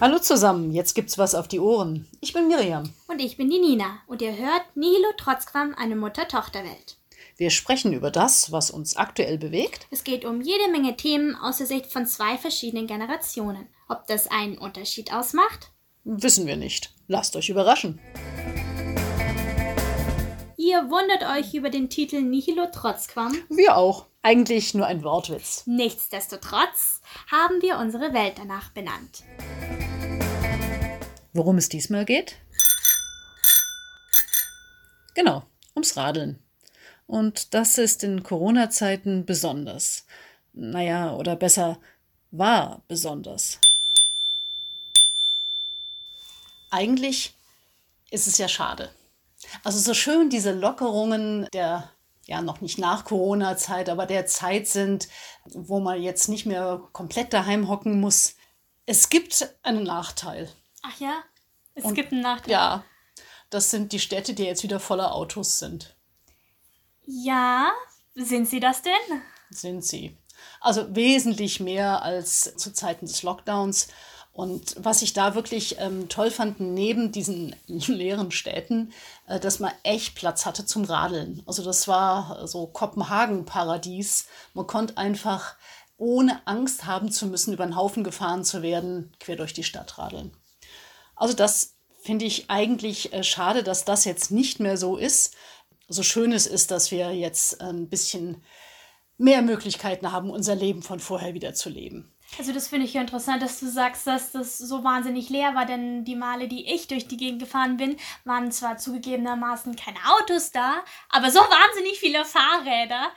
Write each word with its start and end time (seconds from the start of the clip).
Hallo 0.00 0.18
zusammen, 0.18 0.70
jetzt 0.70 0.94
gibt's 0.94 1.18
was 1.18 1.34
auf 1.34 1.46
die 1.46 1.60
Ohren. 1.60 2.08
Ich 2.22 2.32
bin 2.32 2.48
Miriam. 2.48 2.90
Und 3.06 3.18
ich 3.20 3.36
bin 3.36 3.50
die 3.50 3.58
Nina. 3.58 3.98
Und 4.06 4.22
ihr 4.22 4.34
hört 4.34 4.62
Nihilo 4.74 5.12
Trotzquam, 5.18 5.74
eine 5.76 5.94
Mutter-Tochter-Welt. 5.94 6.96
Wir 7.36 7.50
sprechen 7.50 7.92
über 7.92 8.10
das, 8.10 8.50
was 8.50 8.70
uns 8.70 8.96
aktuell 8.96 9.36
bewegt. 9.36 9.86
Es 9.90 10.02
geht 10.02 10.24
um 10.24 10.40
jede 10.40 10.70
Menge 10.70 10.96
Themen 10.96 11.36
aus 11.36 11.58
der 11.58 11.66
Sicht 11.66 11.92
von 11.92 12.06
zwei 12.06 12.38
verschiedenen 12.38 12.86
Generationen. 12.86 13.66
Ob 13.90 14.06
das 14.06 14.26
einen 14.26 14.56
Unterschied 14.56 15.12
ausmacht? 15.12 15.70
Wissen 16.04 16.46
wir 16.46 16.56
nicht. 16.56 16.94
Lasst 17.06 17.36
euch 17.36 17.50
überraschen. 17.50 18.00
Ihr 20.56 20.88
wundert 20.88 21.28
euch 21.36 21.52
über 21.52 21.68
den 21.68 21.90
Titel 21.90 22.22
Nihilo 22.22 22.68
Trotzquam. 22.72 23.36
Wir 23.50 23.76
auch. 23.76 24.06
Eigentlich 24.22 24.72
nur 24.72 24.86
ein 24.86 25.04
Wortwitz. 25.04 25.64
Nichtsdestotrotz 25.66 27.02
haben 27.30 27.60
wir 27.60 27.78
unsere 27.78 28.14
Welt 28.14 28.34
danach 28.36 28.70
benannt. 28.70 29.24
Worum 31.32 31.58
es 31.58 31.68
diesmal 31.68 32.04
geht? 32.04 32.36
Genau, 35.14 35.44
ums 35.74 35.96
Radeln. 35.96 36.42
Und 37.06 37.54
das 37.54 37.78
ist 37.78 38.04
in 38.04 38.22
Corona-Zeiten 38.22 39.26
besonders. 39.26 40.04
Naja, 40.52 41.14
oder 41.14 41.36
besser, 41.36 41.78
war 42.30 42.82
besonders. 42.88 43.58
Eigentlich 46.70 47.34
ist 48.10 48.26
es 48.26 48.38
ja 48.38 48.48
schade. 48.48 48.90
Also 49.64 49.78
so 49.78 49.94
schön 49.94 50.30
diese 50.30 50.52
Lockerungen 50.52 51.46
der 51.52 51.90
ja 52.26 52.42
noch 52.42 52.60
nicht 52.60 52.78
nach 52.78 53.04
Corona-Zeit, 53.04 53.88
aber 53.88 54.06
der 54.06 54.26
Zeit 54.26 54.68
sind, 54.68 55.08
wo 55.46 55.80
man 55.80 56.00
jetzt 56.00 56.28
nicht 56.28 56.46
mehr 56.46 56.80
komplett 56.92 57.32
daheim 57.32 57.68
hocken 57.68 58.00
muss. 58.00 58.36
Es 58.86 59.08
gibt 59.08 59.52
einen 59.62 59.82
Nachteil. 59.82 60.48
Ach 60.82 60.98
ja, 61.00 61.22
es 61.74 61.84
Und- 61.84 61.94
gibt 61.94 62.12
einen 62.12 62.22
Nachteil. 62.22 62.52
Ja, 62.52 62.84
das 63.50 63.70
sind 63.70 63.92
die 63.92 64.00
Städte, 64.00 64.34
die 64.34 64.44
jetzt 64.44 64.62
wieder 64.62 64.80
voller 64.80 65.14
Autos 65.14 65.58
sind. 65.58 65.94
Ja, 67.04 67.70
sind 68.14 68.48
sie 68.48 68.60
das 68.60 68.82
denn? 68.82 69.22
Sind 69.50 69.84
sie. 69.84 70.16
Also 70.60 70.94
wesentlich 70.94 71.60
mehr 71.60 72.02
als 72.02 72.54
zu 72.56 72.72
Zeiten 72.72 73.06
des 73.06 73.22
Lockdowns. 73.22 73.88
Und 74.32 74.76
was 74.78 75.02
ich 75.02 75.12
da 75.12 75.34
wirklich 75.34 75.78
ähm, 75.80 76.08
toll 76.08 76.30
fand, 76.30 76.60
neben 76.60 77.10
diesen 77.12 77.54
leeren 77.66 78.30
Städten, 78.30 78.92
äh, 79.26 79.40
dass 79.40 79.58
man 79.58 79.72
echt 79.82 80.14
Platz 80.14 80.46
hatte 80.46 80.64
zum 80.64 80.84
Radeln. 80.84 81.42
Also 81.46 81.62
das 81.64 81.88
war 81.88 82.40
äh, 82.42 82.46
so 82.46 82.66
Kopenhagen-Paradies. 82.68 84.26
Man 84.54 84.66
konnte 84.66 84.96
einfach 84.96 85.56
ohne 85.96 86.40
Angst 86.46 86.86
haben 86.86 87.10
zu 87.10 87.26
müssen, 87.26 87.52
über 87.52 87.66
den 87.66 87.76
Haufen 87.76 88.04
gefahren 88.04 88.44
zu 88.44 88.62
werden, 88.62 89.12
quer 89.20 89.36
durch 89.36 89.52
die 89.52 89.64
Stadt 89.64 89.98
radeln. 89.98 90.34
Also 91.20 91.34
das 91.34 91.76
finde 92.02 92.24
ich 92.24 92.48
eigentlich 92.48 93.12
äh, 93.12 93.22
schade, 93.22 93.62
dass 93.62 93.84
das 93.84 94.06
jetzt 94.06 94.30
nicht 94.30 94.58
mehr 94.58 94.78
so 94.78 94.96
ist. 94.96 95.36
So 95.86 96.02
schön 96.02 96.32
es 96.32 96.46
ist, 96.46 96.70
dass 96.70 96.90
wir 96.90 97.12
jetzt 97.12 97.60
ein 97.60 97.90
bisschen 97.90 98.42
mehr 99.18 99.42
Möglichkeiten 99.42 100.12
haben, 100.12 100.30
unser 100.30 100.54
Leben 100.54 100.82
von 100.82 100.98
vorher 100.98 101.34
wieder 101.34 101.52
zu 101.52 101.68
leben. 101.68 102.10
Also 102.38 102.52
das 102.54 102.68
finde 102.68 102.86
ich 102.86 102.94
ja 102.94 103.02
interessant, 103.02 103.42
dass 103.42 103.60
du 103.60 103.68
sagst, 103.68 104.06
dass 104.06 104.32
das 104.32 104.56
so 104.56 104.82
wahnsinnig 104.82 105.28
leer 105.28 105.54
war, 105.54 105.66
denn 105.66 106.04
die 106.04 106.14
Male, 106.14 106.48
die 106.48 106.72
ich 106.72 106.86
durch 106.88 107.06
die 107.06 107.18
Gegend 107.18 107.40
gefahren 107.40 107.76
bin, 107.76 107.96
waren 108.24 108.50
zwar 108.50 108.78
zugegebenermaßen 108.78 109.76
keine 109.76 109.98
Autos 110.14 110.52
da, 110.52 110.82
aber 111.10 111.30
so 111.30 111.40
wahnsinnig 111.40 111.98
viele 111.98 112.24
Fahrräder, 112.24 113.10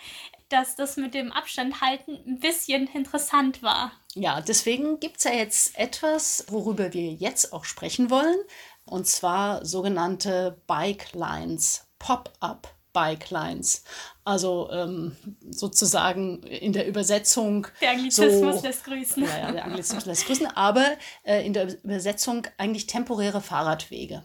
dass 0.49 0.75
das 0.75 0.97
mit 0.97 1.13
dem 1.13 1.31
Abstand 1.31 1.81
halten 1.81 2.19
ein 2.25 2.39
bisschen 2.39 2.88
interessant 2.88 3.63
war. 3.63 3.91
Ja, 4.13 4.41
deswegen 4.41 4.99
gibt 4.99 5.17
es 5.17 5.23
ja 5.23 5.31
jetzt 5.31 5.77
etwas, 5.77 6.45
worüber 6.49 6.93
wir 6.93 7.11
jetzt 7.11 7.54
auch 7.54 7.65
sprechen 7.65 8.09
wollen, 8.09 8.37
und 8.86 9.08
zwar 9.08 9.65
sogenannte 9.65 10.61
Bike 10.67 11.14
Lines, 11.14 11.87
Pop-up 11.99 12.73
Bike 12.92 13.31
Lines. 13.31 13.83
Also 14.23 14.70
ähm, 14.71 15.15
sozusagen 15.49 16.43
in 16.43 16.73
der 16.73 16.87
Übersetzung. 16.87 17.67
Der 17.81 17.92
Anglizismus 17.92 18.58
so, 18.58 18.67
lässt 18.67 18.83
grüßen. 18.83 19.23
Ja, 19.23 19.39
ja, 19.39 19.52
der 19.52 19.65
Anglizismus 19.65 20.05
lässt 20.05 20.27
grüßen, 20.27 20.48
aber 20.48 20.86
äh, 21.23 21.43
in 21.45 21.54
der 21.54 21.83
Übersetzung 21.83 22.45
eigentlich 22.58 22.86
temporäre 22.86 23.42
Fahrradwege. 23.42 24.23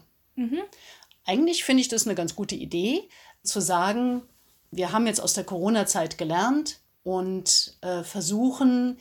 Eigentlich 1.25 1.63
finde 1.63 1.81
ich 1.81 1.89
das 1.89 2.05
eine 2.05 2.15
ganz 2.15 2.35
gute 2.35 2.55
Idee, 2.55 3.09
zu 3.43 3.59
sagen, 3.59 4.23
wir 4.71 4.91
haben 4.91 5.07
jetzt 5.07 5.21
aus 5.21 5.33
der 5.33 5.43
Corona-Zeit 5.43 6.17
gelernt 6.17 6.79
und 7.03 7.77
äh, 7.81 8.03
versuchen, 8.03 8.97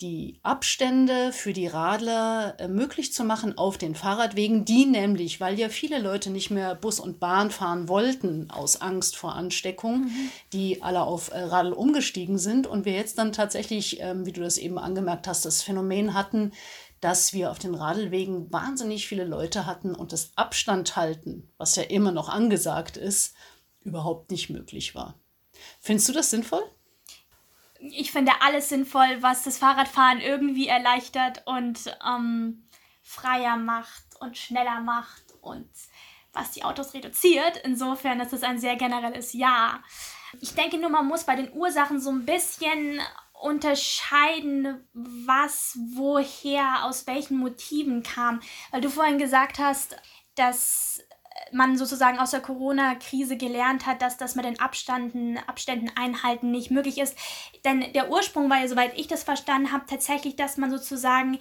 die 0.00 0.40
Abstände 0.42 1.30
für 1.32 1.52
die 1.52 1.66
Radler 1.66 2.54
äh, 2.58 2.68
möglich 2.68 3.12
zu 3.12 3.22
machen 3.22 3.58
auf 3.58 3.76
den 3.76 3.94
Fahrradwegen, 3.94 4.64
die 4.64 4.86
nämlich, 4.86 5.40
weil 5.40 5.58
ja 5.58 5.68
viele 5.68 5.98
Leute 5.98 6.30
nicht 6.30 6.50
mehr 6.50 6.74
Bus 6.74 7.00
und 7.00 7.20
Bahn 7.20 7.50
fahren 7.50 7.88
wollten 7.88 8.50
aus 8.50 8.80
Angst 8.80 9.16
vor 9.16 9.34
Ansteckung, 9.34 10.10
die 10.54 10.82
alle 10.82 11.02
auf 11.02 11.30
äh, 11.32 11.40
Radl 11.40 11.72
umgestiegen 11.72 12.38
sind 12.38 12.66
und 12.66 12.86
wir 12.86 12.94
jetzt 12.94 13.18
dann 13.18 13.32
tatsächlich, 13.32 14.00
ähm, 14.00 14.24
wie 14.24 14.32
du 14.32 14.40
das 14.40 14.56
eben 14.56 14.78
angemerkt 14.78 15.26
hast, 15.26 15.44
das 15.44 15.62
Phänomen 15.62 16.14
hatten, 16.14 16.52
dass 17.02 17.32
wir 17.32 17.50
auf 17.50 17.58
den 17.58 17.74
Radlwegen 17.74 18.50
wahnsinnig 18.52 19.06
viele 19.06 19.24
Leute 19.24 19.66
hatten 19.66 19.94
und 19.94 20.12
das 20.12 20.32
Abstand 20.36 20.96
halten, 20.96 21.50
was 21.58 21.76
ja 21.76 21.82
immer 21.82 22.12
noch 22.12 22.28
angesagt 22.28 22.96
ist, 22.96 23.34
überhaupt 23.82 24.30
nicht 24.30 24.50
möglich 24.50 24.94
war. 24.94 25.14
Findest 25.80 26.08
du 26.08 26.12
das 26.12 26.30
sinnvoll? 26.30 26.62
Ich 27.78 28.12
finde 28.12 28.32
alles 28.40 28.68
sinnvoll, 28.68 29.22
was 29.22 29.42
das 29.42 29.58
Fahrradfahren 29.58 30.20
irgendwie 30.20 30.68
erleichtert 30.68 31.42
und 31.46 31.96
ähm, 32.06 32.68
freier 33.02 33.56
macht 33.56 34.04
und 34.20 34.36
schneller 34.36 34.80
macht 34.80 35.22
und 35.40 35.68
was 36.32 36.52
die 36.52 36.62
Autos 36.62 36.94
reduziert. 36.94 37.56
Insofern 37.64 38.20
ist 38.20 38.32
es 38.32 38.42
ein 38.42 38.60
sehr 38.60 38.76
generelles 38.76 39.32
Ja. 39.32 39.82
Ich 40.40 40.54
denke 40.54 40.78
nur, 40.78 40.90
man 40.90 41.08
muss 41.08 41.24
bei 41.24 41.34
den 41.34 41.52
Ursachen 41.52 42.00
so 42.00 42.10
ein 42.10 42.24
bisschen 42.24 43.00
unterscheiden, 43.40 44.86
was 44.92 45.76
woher, 45.94 46.84
aus 46.84 47.06
welchen 47.06 47.38
Motiven 47.38 48.02
kam. 48.02 48.40
Weil 48.70 48.82
du 48.82 48.90
vorhin 48.90 49.18
gesagt 49.18 49.58
hast, 49.58 49.96
dass 50.34 51.02
man 51.52 51.76
sozusagen 51.76 52.18
aus 52.18 52.30
der 52.30 52.40
Corona-Krise 52.40 53.36
gelernt 53.36 53.86
hat, 53.86 54.02
dass 54.02 54.16
das 54.16 54.34
mit 54.34 54.44
den 54.44 54.60
Abständen, 54.60 55.38
Abständen 55.46 55.90
einhalten 55.96 56.50
nicht 56.50 56.70
möglich 56.70 56.98
ist. 56.98 57.16
Denn 57.64 57.92
der 57.92 58.10
Ursprung 58.10 58.50
war 58.50 58.60
ja, 58.60 58.68
soweit 58.68 58.98
ich 58.98 59.08
das 59.08 59.24
verstanden 59.24 59.72
habe, 59.72 59.86
tatsächlich, 59.86 60.36
dass 60.36 60.56
man 60.56 60.70
sozusagen 60.70 61.38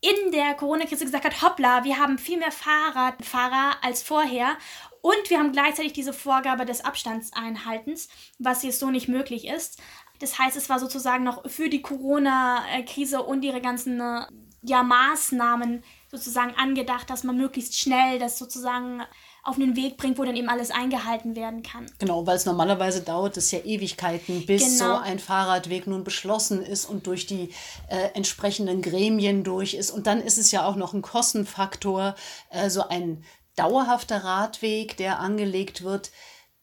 in 0.00 0.30
der 0.32 0.54
Corona-Krise 0.54 1.04
gesagt 1.04 1.24
hat, 1.24 1.42
hoppla, 1.42 1.84
wir 1.84 1.98
haben 1.98 2.18
viel 2.18 2.38
mehr 2.38 2.52
Fahrradfahrer 2.52 3.82
als 3.82 4.02
vorher 4.02 4.56
und 5.00 5.28
wir 5.28 5.38
haben 5.38 5.52
gleichzeitig 5.52 5.92
diese 5.92 6.12
Vorgabe 6.12 6.64
des 6.64 6.84
Abstandseinhaltens, 6.84 8.08
was 8.38 8.62
jetzt 8.62 8.78
so 8.78 8.90
nicht 8.90 9.08
möglich 9.08 9.48
ist. 9.48 9.80
Das 10.20 10.38
heißt, 10.38 10.56
es 10.56 10.68
war 10.68 10.78
sozusagen 10.78 11.24
noch 11.24 11.48
für 11.48 11.68
die 11.68 11.82
Corona-Krise 11.82 13.22
und 13.22 13.44
ihre 13.44 13.60
ganzen 13.60 14.00
äh, 14.00 14.26
ja, 14.62 14.82
Maßnahmen 14.82 15.82
sozusagen 16.10 16.54
angedacht, 16.56 17.10
dass 17.10 17.24
man 17.24 17.36
möglichst 17.36 17.78
schnell 17.78 18.18
das 18.18 18.38
sozusagen 18.38 19.02
auf 19.48 19.56
einen 19.56 19.76
Weg 19.76 19.96
bringt, 19.96 20.18
wo 20.18 20.24
dann 20.24 20.36
eben 20.36 20.48
alles 20.48 20.70
eingehalten 20.70 21.34
werden 21.34 21.62
kann. 21.62 21.86
Genau, 21.98 22.26
weil 22.26 22.36
es 22.36 22.44
normalerweise 22.46 23.00
dauert 23.00 23.36
es 23.36 23.50
ja 23.50 23.60
Ewigkeiten, 23.60 24.44
bis 24.46 24.78
Genau. 24.78 24.96
so 24.96 25.02
ein 25.02 25.18
Fahrradweg 25.18 25.86
nun 25.86 26.04
beschlossen 26.04 26.62
ist 26.62 26.84
und 26.84 27.06
durch 27.06 27.26
die 27.26 27.50
äh, 27.88 28.10
entsprechenden 28.14 28.82
Gremien 28.82 29.44
durch 29.44 29.74
ist. 29.74 29.90
Und 29.90 30.06
dann 30.06 30.20
ist 30.20 30.38
es 30.38 30.50
ja 30.50 30.66
auch 30.66 30.76
noch 30.76 30.92
ein 30.94 31.02
Kostenfaktor, 31.02 32.14
äh, 32.50 32.70
so 32.70 32.86
ein 32.88 33.24
dauerhafter 33.56 34.22
Radweg, 34.22 34.96
der 34.96 35.18
angelegt 35.20 35.82
wird. 35.82 36.10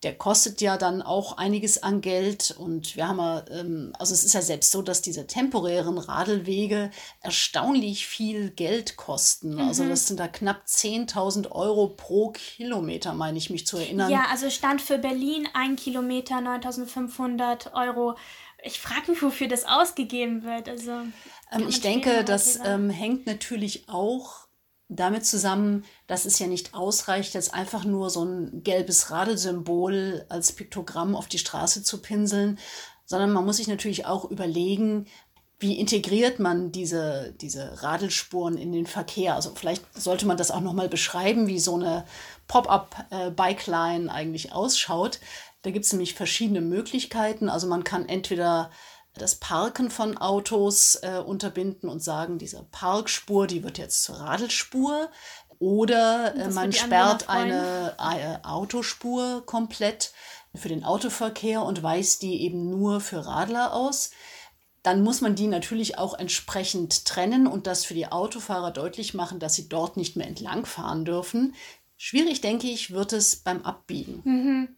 Der 0.03 0.15
kostet 0.15 0.61
ja 0.61 0.77
dann 0.77 1.01
auch 1.01 1.37
einiges 1.37 1.81
an 1.81 2.01
Geld 2.01 2.53
und 2.57 2.95
wir 2.95 3.07
haben 3.07 3.17
ja, 3.17 3.43
ähm, 3.49 3.93
also 3.97 4.13
es 4.13 4.23
ist 4.23 4.33
ja 4.33 4.41
selbst 4.41 4.71
so, 4.71 4.81
dass 4.81 5.01
diese 5.01 5.25
temporären 5.25 5.97
Radlwege 5.97 6.91
erstaunlich 7.21 8.05
viel 8.05 8.51
Geld 8.51 8.97
kosten. 8.97 9.59
Also 9.59 9.87
das 9.87 10.07
sind 10.07 10.19
da 10.19 10.27
knapp 10.27 10.63
10.000 10.67 11.51
Euro 11.51 11.87
pro 11.87 12.29
Kilometer, 12.31 13.13
meine 13.13 13.37
ich 13.37 13.49
mich 13.49 13.65
zu 13.65 13.77
erinnern. 13.77 14.11
Ja, 14.11 14.25
also 14.29 14.49
stand 14.49 14.81
für 14.81 14.97
Berlin 14.97 15.47
ein 15.53 15.75
Kilometer 15.75 16.39
9500 16.41 17.73
Euro. 17.73 18.15
Ich 18.63 18.79
frage 18.79 19.11
mich, 19.11 19.21
wofür 19.21 19.47
das 19.47 19.65
ausgegeben 19.65 20.43
wird. 20.43 20.69
Also, 20.69 20.91
Ähm, 21.51 21.67
ich 21.69 21.81
denke, 21.81 22.23
das 22.23 22.59
ähm, 22.65 22.89
hängt 22.89 23.27
natürlich 23.27 23.87
auch 23.87 24.44
damit 24.87 25.25
zusammen, 25.25 25.83
dass 26.07 26.25
es 26.25 26.39
ja 26.39 26.47
nicht 26.47 26.73
ausreicht, 26.73 27.33
jetzt 27.33 27.53
einfach 27.53 27.85
nur 27.85 28.09
so 28.09 28.23
ein 28.23 28.63
gelbes 28.63 29.11
Radelsymbol 29.11 30.25
als 30.29 30.51
Piktogramm 30.51 31.15
auf 31.15 31.27
die 31.27 31.39
Straße 31.39 31.83
zu 31.83 32.01
pinseln, 32.01 32.59
sondern 33.05 33.31
man 33.31 33.45
muss 33.45 33.57
sich 33.57 33.67
natürlich 33.67 34.05
auch 34.05 34.29
überlegen, 34.29 35.07
wie 35.57 35.79
integriert 35.79 36.39
man 36.39 36.71
diese, 36.71 37.33
diese 37.39 37.81
Radelspuren 37.81 38.57
in 38.57 38.73
den 38.73 38.85
Verkehr? 38.85 39.35
Also 39.35 39.53
vielleicht 39.55 39.83
sollte 39.97 40.27
man 40.27 40.37
das 40.37 40.51
auch 40.51 40.61
nochmal 40.61 40.89
beschreiben, 40.89 41.47
wie 41.47 41.59
so 41.59 41.75
eine 41.75 42.05
Pop-up-Bike-Line 42.47 44.11
eigentlich 44.11 44.51
ausschaut. 44.51 45.19
Da 45.61 45.71
gibt 45.71 45.85
es 45.85 45.93
nämlich 45.93 46.13
verschiedene 46.13 46.61
Möglichkeiten. 46.61 47.47
Also 47.47 47.67
man 47.67 47.85
kann 47.85 48.07
entweder 48.07 48.69
das 49.17 49.35
Parken 49.35 49.89
von 49.89 50.17
Autos 50.17 50.95
äh, 51.01 51.17
unterbinden 51.17 51.89
und 51.89 52.03
sagen, 52.03 52.37
diese 52.37 52.63
Parkspur, 52.71 53.47
die 53.47 53.63
wird 53.63 53.77
jetzt 53.77 54.03
zur 54.03 54.17
Radelspur. 54.17 55.09
Oder 55.59 56.35
äh, 56.35 56.49
man 56.49 56.73
sperrt 56.73 57.29
eine, 57.29 57.95
eine 57.97 58.35
äh, 58.35 58.45
Autospur 58.45 59.45
komplett 59.45 60.11
für 60.53 60.69
den 60.69 60.83
Autoverkehr 60.83 61.63
und 61.63 61.81
weist 61.81 62.21
die 62.21 62.41
eben 62.41 62.69
nur 62.69 63.01
für 63.01 63.25
Radler 63.25 63.73
aus 63.73 64.11
dann 64.85 65.01
muss 65.01 65.19
man 65.19 65.33
die 65.33 65.47
natürlich 65.47 65.97
auch 65.97 66.13
entsprechend 66.13 67.05
trennen 67.05 67.47
und 67.47 67.65
das 67.65 67.85
für 67.85 67.95
die 67.95 68.11
Autofahrer 68.11 68.69
deutlich 68.69 69.15
machen, 69.15 69.39
dass 69.39 69.55
sie 69.55 69.67
dort 69.67 69.97
nicht 69.97 70.15
mehr 70.15 70.27
entlangfahren 70.27 71.05
dürfen. 71.05 71.55
Schwierig, 71.97 72.41
denke 72.41 72.67
ich, 72.67 72.91
wird 72.91 73.11
es 73.11 73.37
beim 73.37 73.63
Abbiegen. 73.63 74.21
Mhm. 74.23 74.75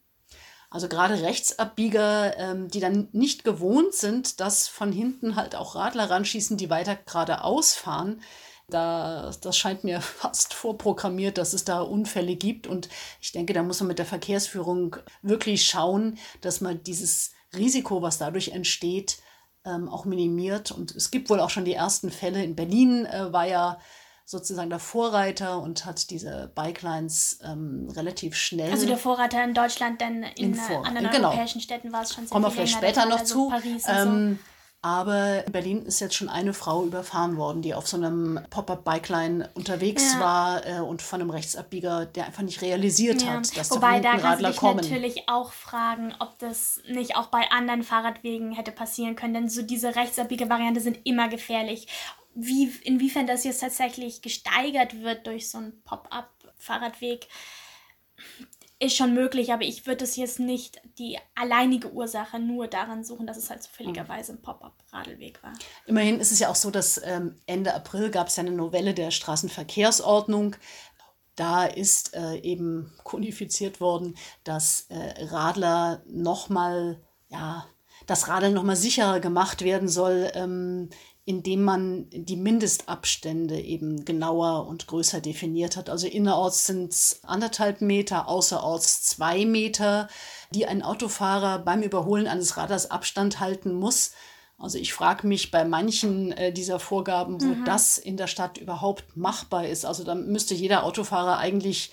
Also 0.69 0.90
gerade 0.90 1.22
Rechtsabbieger, 1.22 2.38
ähm, 2.38 2.68
die 2.68 2.81
dann 2.81 3.08
nicht 3.14 3.44
gewohnt 3.46 3.94
sind, 3.94 4.42
dass 4.42 4.68
von 4.68 4.92
hinten 4.92 5.36
halt 5.36 5.56
auch 5.56 5.75
Radler 5.75 6.10
ranschießen, 6.10 6.58
die 6.58 6.69
weiter 6.69 6.96
geradeaus 6.96 7.74
fahren. 7.74 8.22
Da, 8.69 9.31
das 9.42 9.58
scheint 9.58 9.86
mir 9.86 10.02
fast 10.02 10.54
vorprogrammiert, 10.54 11.38
dass 11.38 11.54
es 11.54 11.64
da 11.64 11.80
Unfälle 11.81 12.36
gibt. 12.36 12.68
Und 12.68 12.90
ich 13.22 13.31
denke, 13.31 13.54
da 13.54 13.64
muss 13.64 13.80
man 13.80 13.88
mit 13.88 14.00
der 14.00 14.06
Verkehrsführung 14.06 14.98
wirklich 15.22 15.66
schauen, 15.66 16.18
dass 16.42 16.60
man 16.60 16.84
dieses 16.84 17.31
Risiko, 17.56 18.02
was 18.02 18.18
dadurch 18.18 18.50
entsteht, 18.50 19.19
ähm, 19.66 19.88
auch 19.88 20.04
minimiert. 20.04 20.72
Und 20.72 20.94
es 20.94 21.12
gibt 21.12 21.30
wohl 21.30 21.40
auch 21.40 21.50
schon 21.50 21.66
die 21.66 21.74
ersten 21.74 22.12
Fälle. 22.12 22.44
In 22.44 22.58
Berlin 22.58 23.06
äh, 23.06 23.31
war 23.31 23.48
ja 23.48 23.80
sozusagen 24.29 24.69
der 24.69 24.79
Vorreiter 24.79 25.62
und 25.62 25.85
hat 25.85 26.09
diese 26.09 26.51
Bikelines 26.53 27.39
ähm, 27.45 27.88
relativ 27.95 28.35
schnell. 28.35 28.69
Also 28.71 28.85
der 28.85 28.97
Vorreiter 28.97 29.41
in 29.41 29.53
Deutschland, 29.53 30.01
denn 30.01 30.24
in, 30.35 30.53
in 30.53 30.59
anderen 30.59 31.09
genau. 31.09 31.29
europäischen 31.29 31.62
Städten 31.62 31.94
war 31.94 32.03
es 32.03 32.13
schon 32.13 32.25
sehr 32.25 32.33
Kommen 32.33 32.44
wir 32.44 32.51
vielleicht 32.51 32.74
später 32.74 33.06
noch 33.06 33.19
also 33.19 33.33
zu. 33.33 33.50
Paris 33.50 33.85
ähm, 33.88 34.38
so. 34.38 34.45
Aber 34.81 35.45
in 35.45 35.51
Berlin 35.51 35.85
ist 35.85 36.01
jetzt 36.01 36.15
schon 36.15 36.29
eine 36.29 36.53
Frau 36.53 36.83
überfahren 36.83 37.38
worden, 37.38 37.62
die 37.62 37.74
auf 37.74 37.88
so 37.88 37.97
einem 37.97 38.39
Pop-up-Bikeline 38.50 39.50
unterwegs 39.56 40.13
ja. 40.13 40.19
war 40.19 40.68
äh, 40.68 40.80
und 40.81 41.01
von 41.01 41.19
einem 41.19 41.30
Rechtsabbieger, 41.30 42.06
der 42.06 42.25
einfach 42.25 42.44
nicht 42.44 42.62
realisiert 42.62 43.23
ja. 43.23 43.33
hat, 43.33 43.57
dass 43.57 43.71
Wobei, 43.71 44.01
da 44.01 44.18
du 44.18 44.44
dich 44.45 44.57
kommen. 44.57 44.77
natürlich 44.77 45.30
auch 45.30 45.51
fragen, 45.51 46.13
ob 46.19 46.38
das 46.39 46.81
nicht 46.88 47.15
auch 47.15 47.27
bei 47.27 47.50
anderen 47.50 47.83
Fahrradwegen 47.83 48.51
hätte 48.51 48.71
passieren 48.71 49.15
können. 49.15 49.33
Denn 49.33 49.50
so 49.50 49.62
diese 49.62 49.95
Rechtsabbieger-Variante 49.95 50.80
sind 50.80 51.00
immer 51.06 51.27
gefährlich. 51.27 51.88
Wie, 52.39 52.72
inwiefern 52.84 53.25
das 53.25 53.44
jetzt 53.44 53.62
tatsächlich 53.62 54.22
gesteigert 54.22 55.01
wird 55.01 55.25
durch 55.25 55.50
so 55.50 55.57
einen 55.57 55.81
Pop-up-Fahrradweg, 55.81 57.28
ist 58.80 58.95
schon 58.95 59.16
möglich, 59.16 59.51
aber 59.51 59.63
ich 59.63 59.88
würde 59.88 60.04
es 60.04 60.16
jetzt 60.18 60.39
nicht 60.39 60.80
die 61.00 61.18
alleinige 61.34 61.92
Ursache 61.92 62.38
nur 62.38 62.68
daran 62.68 63.04
suchen, 63.04 63.25
dass 63.25 63.38
es 63.38 63.50
halt 63.50 63.63
zufälligerweise 63.63 64.34
ein 64.34 64.42
Pop-up-Radelweg 64.44 65.42
war. 65.42 65.54
Immerhin 65.88 66.19
ist 66.19 66.31
es 66.31 66.38
ja 66.38 66.50
auch 66.50 66.56
so, 66.56 66.69
dass 66.69 67.01
ähm, 67.04 67.42
Ende 67.48 67.74
April 67.74 68.12
gab 68.12 68.28
es 68.28 68.36
ja 68.36 68.42
eine 68.42 68.51
Novelle 68.51 68.94
der 68.94 69.10
Straßenverkehrsordnung. 69.10 70.56
Da 71.36 71.66
ist 71.66 72.16
äh, 72.16 72.36
eben 72.42 72.94
kodifiziert 73.04 73.81
worden, 73.81 74.16
dass 74.44 74.86
äh, 74.90 75.25
Radler 75.25 76.04
nochmal, 76.06 77.01
ja, 77.30 77.66
das 78.06 78.28
Radeln 78.28 78.54
nochmal 78.54 78.75
sicherer 78.75 79.19
gemacht 79.19 79.63
werden 79.63 79.90
soll, 79.90 80.30
ähm, 80.36 80.92
indem 81.27 81.62
man 81.62 82.07
die 82.09 82.38
Mindestabstände 82.38 83.59
eben 83.59 84.06
genauer 84.06 84.65
und 84.65 84.88
größer 84.88 85.19
definiert 85.19 85.75
hat. 85.75 85.89
Also 85.89 86.07
innerorts 86.07 86.65
sind 86.65 86.94
es 86.94 87.19
anderthalb 87.24 87.81
Meter, 87.81 88.29
außerorts 88.29 89.03
zwei 89.03 89.44
Meter, 89.44 90.07
die 90.51 90.68
ein 90.68 90.81
Autofahrer 90.81 91.59
beim 91.59 91.81
Überholen 91.81 92.27
eines 92.27 92.56
Radars 92.56 92.89
Abstand 92.89 93.41
halten 93.41 93.74
muss. 93.74 94.13
Also 94.57 94.77
ich 94.77 94.94
frage 94.94 95.27
mich 95.27 95.51
bei 95.51 95.65
manchen 95.65 96.31
äh, 96.31 96.53
dieser 96.53 96.79
Vorgaben, 96.79 97.41
wo 97.41 97.47
mhm. 97.47 97.65
das 97.65 97.97
in 97.97 98.15
der 98.15 98.27
Stadt 98.27 98.57
überhaupt 98.57 99.18
machbar 99.18 99.68
ist. 99.68 99.85
Also 99.85 100.06
da 100.06 100.15
müsste 100.15 100.53
jeder 100.53 100.85
Autofahrer 100.85 101.39
eigentlich 101.39 101.91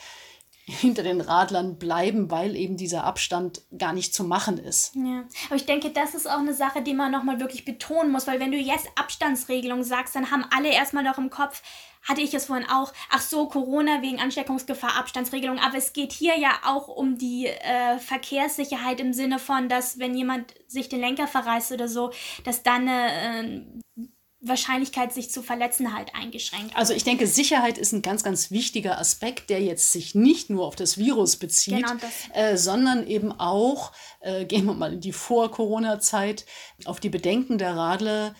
hinter 0.66 1.02
den 1.02 1.20
Radlern 1.20 1.78
bleiben, 1.78 2.30
weil 2.30 2.56
eben 2.56 2.76
dieser 2.76 3.04
Abstand 3.04 3.62
gar 3.76 3.92
nicht 3.92 4.14
zu 4.14 4.24
machen 4.24 4.56
ist. 4.58 4.94
Ja, 4.94 5.24
aber 5.46 5.56
ich 5.56 5.66
denke, 5.66 5.90
das 5.90 6.14
ist 6.14 6.28
auch 6.28 6.38
eine 6.38 6.54
Sache, 6.54 6.82
die 6.82 6.94
man 6.94 7.12
nochmal 7.12 7.38
wirklich 7.38 7.64
betonen 7.64 8.10
muss, 8.10 8.26
weil 8.26 8.40
wenn 8.40 8.52
du 8.52 8.56
jetzt 8.56 8.88
Abstandsregelung 8.94 9.82
sagst, 9.82 10.16
dann 10.16 10.30
haben 10.30 10.46
alle 10.54 10.72
erstmal 10.72 11.04
noch 11.04 11.18
im 11.18 11.28
Kopf, 11.28 11.62
hatte 12.02 12.20
ich 12.20 12.34
es 12.34 12.46
vorhin 12.46 12.68
auch, 12.68 12.92
ach 13.10 13.20
so, 13.20 13.48
Corona 13.48 14.02
wegen 14.02 14.20
Ansteckungsgefahr, 14.20 14.96
Abstandsregelung, 14.96 15.58
aber 15.58 15.76
es 15.76 15.92
geht 15.92 16.12
hier 16.12 16.38
ja 16.38 16.52
auch 16.64 16.88
um 16.88 17.18
die 17.18 17.46
äh, 17.46 17.98
Verkehrssicherheit 17.98 19.00
im 19.00 19.12
Sinne 19.12 19.38
von, 19.38 19.68
dass 19.68 19.98
wenn 19.98 20.14
jemand 20.14 20.54
sich 20.66 20.88
den 20.88 21.00
Lenker 21.00 21.26
verreißt 21.26 21.72
oder 21.72 21.88
so, 21.88 22.10
dass 22.44 22.62
dann 22.62 22.88
eine 22.88 23.62
äh, 23.96 24.06
Wahrscheinlichkeit, 24.46 25.12
sich 25.12 25.30
zu 25.30 25.42
verletzen, 25.42 25.94
halt 25.94 26.14
eingeschränkt. 26.14 26.76
Also 26.76 26.92
ich 26.92 27.04
denke, 27.04 27.26
Sicherheit 27.26 27.78
ist 27.78 27.92
ein 27.92 28.02
ganz, 28.02 28.22
ganz 28.22 28.50
wichtiger 28.50 28.98
Aspekt, 28.98 29.50
der 29.50 29.62
jetzt 29.62 29.92
sich 29.92 30.14
nicht 30.14 30.50
nur 30.50 30.66
auf 30.66 30.76
das 30.76 30.98
Virus 30.98 31.36
bezieht, 31.36 31.86
genau 31.86 31.94
äh, 32.32 32.56
sondern 32.56 33.06
eben 33.06 33.32
auch, 33.32 33.92
äh, 34.20 34.44
gehen 34.44 34.66
wir 34.66 34.74
mal 34.74 34.92
in 34.92 35.00
die 35.00 35.12
Vor-Corona-Zeit, 35.12 36.46
auf 36.84 37.00
die 37.00 37.10
Bedenken 37.10 37.58
der 37.58 37.76
Radler, 37.76 38.34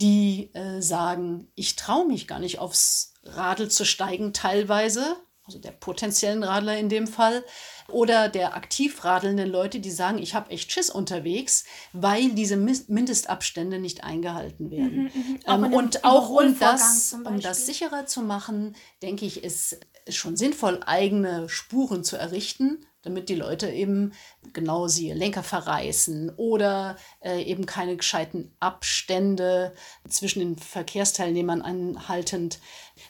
die 0.00 0.50
äh, 0.54 0.80
sagen, 0.80 1.48
ich 1.54 1.76
traue 1.76 2.06
mich 2.06 2.26
gar 2.26 2.38
nicht 2.38 2.58
aufs 2.58 3.14
Radl 3.24 3.70
zu 3.70 3.84
steigen 3.84 4.32
teilweise, 4.32 5.16
also 5.46 5.58
der 5.58 5.72
potenziellen 5.72 6.42
Radler 6.42 6.78
in 6.78 6.88
dem 6.88 7.06
Fall, 7.06 7.44
oder 7.88 8.28
der 8.30 8.56
aktiv 8.56 9.04
radelnden 9.04 9.48
Leute, 9.48 9.78
die 9.78 9.90
sagen, 9.90 10.18
ich 10.18 10.34
habe 10.34 10.50
echt 10.50 10.72
Schiss 10.72 10.88
unterwegs, 10.88 11.64
weil 11.92 12.30
diese 12.30 12.56
Mindestabstände 12.56 13.78
nicht 13.78 14.04
eingehalten 14.04 14.70
werden. 14.70 15.04
Mhm, 15.04 15.10
mhm. 15.14 15.40
Ähm, 15.46 15.72
und 15.72 16.04
auch 16.04 16.30
um 16.30 16.58
das, 16.58 17.12
um 17.12 17.40
das 17.40 17.66
sicherer 17.66 18.06
zu 18.06 18.22
machen, 18.22 18.74
denke 19.02 19.26
ich, 19.26 19.44
ist 19.44 19.78
schon 20.08 20.36
sinnvoll, 20.36 20.80
eigene 20.84 21.48
Spuren 21.48 22.04
zu 22.04 22.16
errichten 22.16 22.86
damit 23.04 23.28
die 23.28 23.34
Leute 23.34 23.70
eben 23.70 24.12
genau 24.52 24.88
sie 24.88 25.12
Lenker 25.12 25.42
verreißen 25.42 26.32
oder 26.36 26.96
äh, 27.20 27.42
eben 27.42 27.66
keine 27.66 27.96
gescheiten 27.96 28.54
Abstände 28.60 29.74
zwischen 30.08 30.40
den 30.40 30.56
Verkehrsteilnehmern 30.56 31.62
anhaltend, 31.62 32.58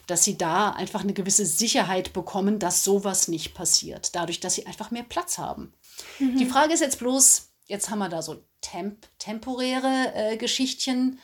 dass 0.07 0.23
sie 0.23 0.37
da 0.37 0.71
einfach 0.71 1.01
eine 1.01 1.13
gewisse 1.13 1.45
Sicherheit 1.45 2.13
bekommen, 2.13 2.59
dass 2.59 2.83
sowas 2.83 3.27
nicht 3.27 3.53
passiert, 3.53 4.15
dadurch, 4.15 4.39
dass 4.39 4.55
sie 4.55 4.67
einfach 4.67 4.91
mehr 4.91 5.03
Platz 5.03 5.37
haben. 5.37 5.73
Mhm. 6.19 6.37
Die 6.37 6.45
Frage 6.45 6.73
ist 6.73 6.81
jetzt 6.81 6.99
bloß, 6.99 7.49
jetzt 7.67 7.89
haben 7.89 7.99
wir 7.99 8.09
da 8.09 8.21
so 8.21 8.43
temp 8.61 9.07
temporäre 9.17 10.11
äh, 10.13 10.37
Geschichtchen, 10.37 11.19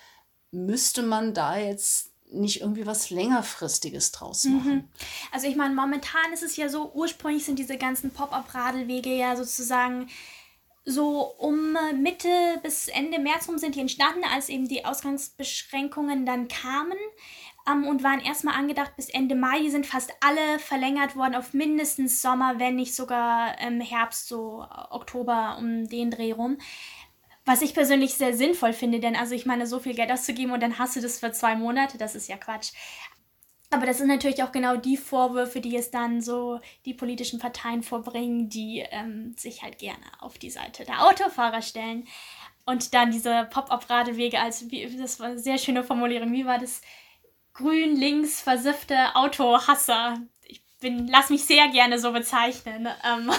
müsste 0.52 1.02
man 1.02 1.34
da 1.34 1.58
jetzt 1.58 2.11
nicht 2.32 2.62
irgendwie 2.62 2.86
was 2.86 3.10
längerfristiges 3.10 4.12
draus 4.12 4.46
mhm. 4.46 4.56
machen. 4.56 4.90
Also 5.32 5.48
ich 5.48 5.56
meine, 5.56 5.76
momentan 5.76 6.34
ist 6.34 6.44
es 6.44 6.56
ja 6.56 6.70
so, 6.70 6.92
ursprünglich 6.94 7.46
sind 7.46 7.60
diese 7.60 7.78
ganzen 7.78 8.12
Pop-up-Radelwege 8.12 9.14
ja 9.16 9.36
sozusagen 9.36 10.08
so 10.84 11.22
um 11.38 11.78
Mitte 12.02 12.30
bis 12.64 12.88
Ende 12.88 13.20
März 13.20 13.48
rum 13.48 13.58
sind 13.58 13.76
die 13.76 13.82
entstanden, 13.82 14.24
als 14.24 14.50
eben 14.50 14.68
die 14.68 14.84
Ausgangsbeschränkungen 14.84 16.26
dann 16.26 16.48
kamen 16.48 16.98
ähm, 17.70 17.86
und 17.88 18.04
waren 18.04 18.20
erstmal 18.20 18.56
angedacht 18.56 18.96
bis 18.96 19.10
Ende 19.10 19.36
Mai. 19.36 19.60
Die 19.60 19.70
sind 19.70 19.86
fast 19.86 20.12
alle 20.22 20.60
verlängert 20.60 21.16
worden 21.16 21.36
auf 21.36 21.54
mindestens 21.54 22.22
Sommer, 22.22 22.58
wenn 22.58 22.76
nicht 22.76 22.96
sogar 22.96 23.60
im 23.62 23.80
Herbst, 23.80 24.28
so 24.28 24.66
Oktober 24.90 25.58
um 25.60 25.88
den 25.88 26.10
Dreh 26.10 26.32
rum. 26.32 26.58
Was 27.46 27.62
ich 27.62 27.74
persönlich 27.74 28.14
sehr 28.14 28.36
sinnvoll 28.36 28.74
finde, 28.74 29.00
denn 29.00 29.16
also 29.16 29.34
ich 29.34 29.46
meine, 29.46 29.66
so 29.66 29.80
viel 29.80 29.96
Geld 29.96 30.12
auszugeben 30.12 30.54
und 30.54 30.62
dann 30.62 30.78
hast 30.78 30.96
du 30.96 31.02
das 31.02 31.20
für 31.20 31.32
zwei 31.32 31.56
Monate, 31.56 31.98
das 31.98 32.16
ist 32.16 32.30
ja 32.30 32.38
Quatsch. 32.38 32.72
Aber 33.74 33.86
das 33.86 34.00
sind 34.00 34.08
natürlich 34.08 34.44
auch 34.44 34.52
genau 34.52 34.76
die 34.76 34.98
Vorwürfe, 34.98 35.62
die 35.62 35.78
es 35.78 35.92
dann 35.92 36.22
so 36.22 36.60
die 36.86 36.94
politischen 36.94 37.40
Parteien 37.40 37.84
vorbringen, 37.84 38.50
die 38.50 38.86
ähm, 38.92 39.34
sich 39.38 39.64
halt 39.64 39.80
gerne 39.80 40.04
auf 40.20 40.38
die 40.38 40.50
Seite 40.50 40.84
der 40.84 41.08
Autofahrer 41.08 41.62
stellen. 41.62 42.06
Und 42.66 42.94
dann 42.94 43.12
diese 43.12 43.48
Pop-up-Radewege 43.50 44.40
als, 44.40 44.70
wie, 44.70 44.98
das 44.98 45.20
war 45.22 45.28
eine 45.28 45.40
sehr 45.40 45.58
schöne 45.58 45.84
Formulierung, 45.84 46.34
wie 46.34 46.46
war 46.46 46.60
das? 46.60 46.82
Grün, 47.54 47.96
links, 47.96 48.42
versiffte 48.42 49.16
Autohasser. 49.16 50.18
Ich 50.44 50.62
bin, 50.80 51.08
lass 51.08 51.30
mich 51.30 51.46
sehr 51.46 51.70
gerne 51.70 51.98
so 51.98 52.12
bezeichnen. 52.12 52.88
Ähm, 53.06 53.32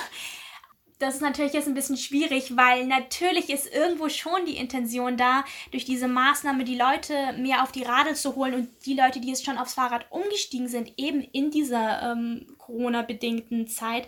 das 1.03 1.17
ist 1.17 1.21
natürlich 1.21 1.53
jetzt 1.53 1.67
ein 1.67 1.75
bisschen 1.75 1.97
schwierig, 1.97 2.57
weil 2.57 2.87
natürlich 2.87 3.51
ist 3.51 3.67
irgendwo 3.67 4.09
schon 4.09 4.47
die 4.47 4.57
Intention 4.57 5.17
da, 5.17 5.45
durch 5.73 5.85
diese 5.85 6.07
Maßnahme 6.07 6.63
die 6.65 6.77
Leute 6.77 7.33
mehr 7.33 7.65
auf 7.65 7.73
die 7.73 7.83
Radl 7.83 8.15
zu 8.15 8.37
holen 8.37 8.55
und 8.55 8.87
die 8.87 8.95
Leute, 8.95 9.21
die 9.21 9.29
jetzt 9.29 9.45
schon 9.45 9.59
aufs 9.59 9.75
Fahrrad 9.75 10.07
umgestiegen 10.11 10.69
sind, 10.69 10.93
eben 10.97 11.21
in 11.21 11.51
dieser 11.51 12.13
ähm, 12.13 12.55
Corona-bedingten 12.59 13.67
Zeit, 13.67 14.07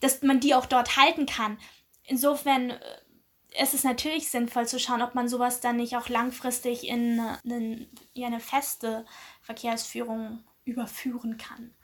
dass 0.00 0.22
man 0.22 0.40
die 0.40 0.54
auch 0.54 0.66
dort 0.66 0.96
halten 0.96 1.26
kann. 1.26 1.58
Insofern 2.04 2.70
äh, 2.70 3.62
ist 3.62 3.74
es 3.74 3.84
natürlich 3.84 4.30
sinnvoll 4.30 4.66
zu 4.66 4.78
schauen, 4.78 5.02
ob 5.02 5.14
man 5.14 5.28
sowas 5.28 5.60
dann 5.60 5.76
nicht 5.76 5.96
auch 5.96 6.08
langfristig 6.08 6.88
in, 6.88 7.20
in, 7.44 7.86
in 8.14 8.24
eine 8.24 8.40
feste 8.40 9.04
Verkehrsführung 9.42 10.42
überführen 10.64 11.36
kann. 11.36 11.74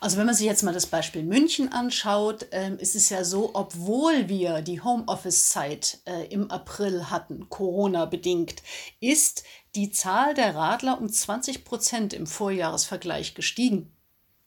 Also 0.00 0.18
wenn 0.18 0.26
man 0.26 0.34
sich 0.34 0.46
jetzt 0.46 0.62
mal 0.62 0.74
das 0.74 0.86
Beispiel 0.86 1.22
München 1.22 1.72
anschaut, 1.72 2.46
ähm, 2.52 2.78
ist 2.78 2.94
es 2.94 3.08
ja 3.08 3.24
so, 3.24 3.50
obwohl 3.54 4.28
wir 4.28 4.62
die 4.62 4.80
Homeoffice-Zeit 4.80 5.98
äh, 6.06 6.26
im 6.26 6.50
April 6.50 7.10
hatten, 7.10 7.48
Corona 7.48 8.04
bedingt, 8.04 8.62
ist 9.00 9.44
die 9.74 9.90
Zahl 9.90 10.34
der 10.34 10.54
Radler 10.54 11.00
um 11.00 11.08
20 11.08 11.64
Prozent 11.64 12.12
im 12.12 12.26
Vorjahresvergleich 12.26 13.34
gestiegen. 13.34 13.92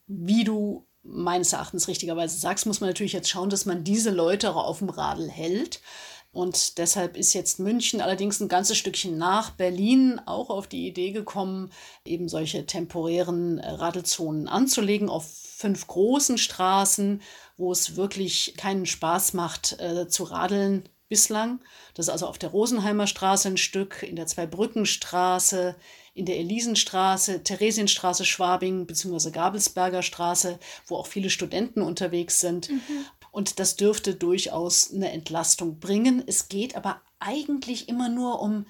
Wie 0.07 0.43
du 0.43 0.85
meines 1.03 1.53
Erachtens 1.53 1.87
richtigerweise 1.87 2.37
sagst, 2.37 2.65
muss 2.65 2.81
man 2.81 2.89
natürlich 2.89 3.13
jetzt 3.13 3.29
schauen, 3.29 3.49
dass 3.49 3.65
man 3.65 3.83
diese 3.83 4.11
Leute 4.11 4.53
auf 4.53 4.79
dem 4.79 4.89
Radl 4.89 5.29
hält. 5.29 5.81
Und 6.37 6.77
deshalb 6.77 7.17
ist 7.17 7.33
jetzt 7.33 7.57
München 7.57 7.99
allerdings 7.99 8.39
ein 8.39 8.47
ganzes 8.47 8.77
Stückchen 8.77 9.17
nach 9.17 9.49
Berlin 9.49 10.21
auch 10.27 10.51
auf 10.51 10.67
die 10.67 10.87
Idee 10.87 11.09
gekommen, 11.09 11.71
eben 12.05 12.29
solche 12.29 12.67
temporären 12.67 13.57
äh, 13.57 13.67
Radelzonen 13.67 14.47
anzulegen 14.47 15.09
auf 15.09 15.27
fünf 15.27 15.87
großen 15.87 16.37
Straßen, 16.37 17.23
wo 17.57 17.71
es 17.71 17.95
wirklich 17.95 18.53
keinen 18.55 18.85
Spaß 18.85 19.33
macht 19.33 19.79
äh, 19.79 20.09
zu 20.09 20.25
radeln 20.25 20.87
bislang. 21.09 21.59
Das 21.95 22.05
ist 22.05 22.11
also 22.11 22.27
auf 22.27 22.37
der 22.37 22.49
Rosenheimer 22.49 23.07
Straße 23.07 23.47
ein 23.47 23.57
Stück, 23.57 24.03
in 24.03 24.15
der 24.15 24.27
Zweibrückenstraße, 24.27 25.75
in 26.13 26.25
der 26.25 26.37
Elisenstraße, 26.37 27.43
Theresienstraße, 27.43 28.25
Schwabing 28.25 28.85
bzw. 28.85 29.31
Gabelsberger 29.31 30.03
Straße, 30.03 30.59
wo 30.85 30.97
auch 30.97 31.07
viele 31.07 31.31
Studenten 31.31 31.81
unterwegs 31.81 32.39
sind. 32.39 32.69
Mhm. 32.69 33.05
Und 33.37 33.59
das 33.59 33.75
dürfte 33.75 34.15
durchaus 34.15 34.91
eine 34.91 35.11
Entlastung 35.11 35.79
bringen. 35.79 36.23
Es 36.25 36.49
geht 36.49 36.75
aber 36.75 37.03
eigentlich 37.19 37.87
immer 37.87 38.09
nur 38.09 38.41
um 38.41 38.65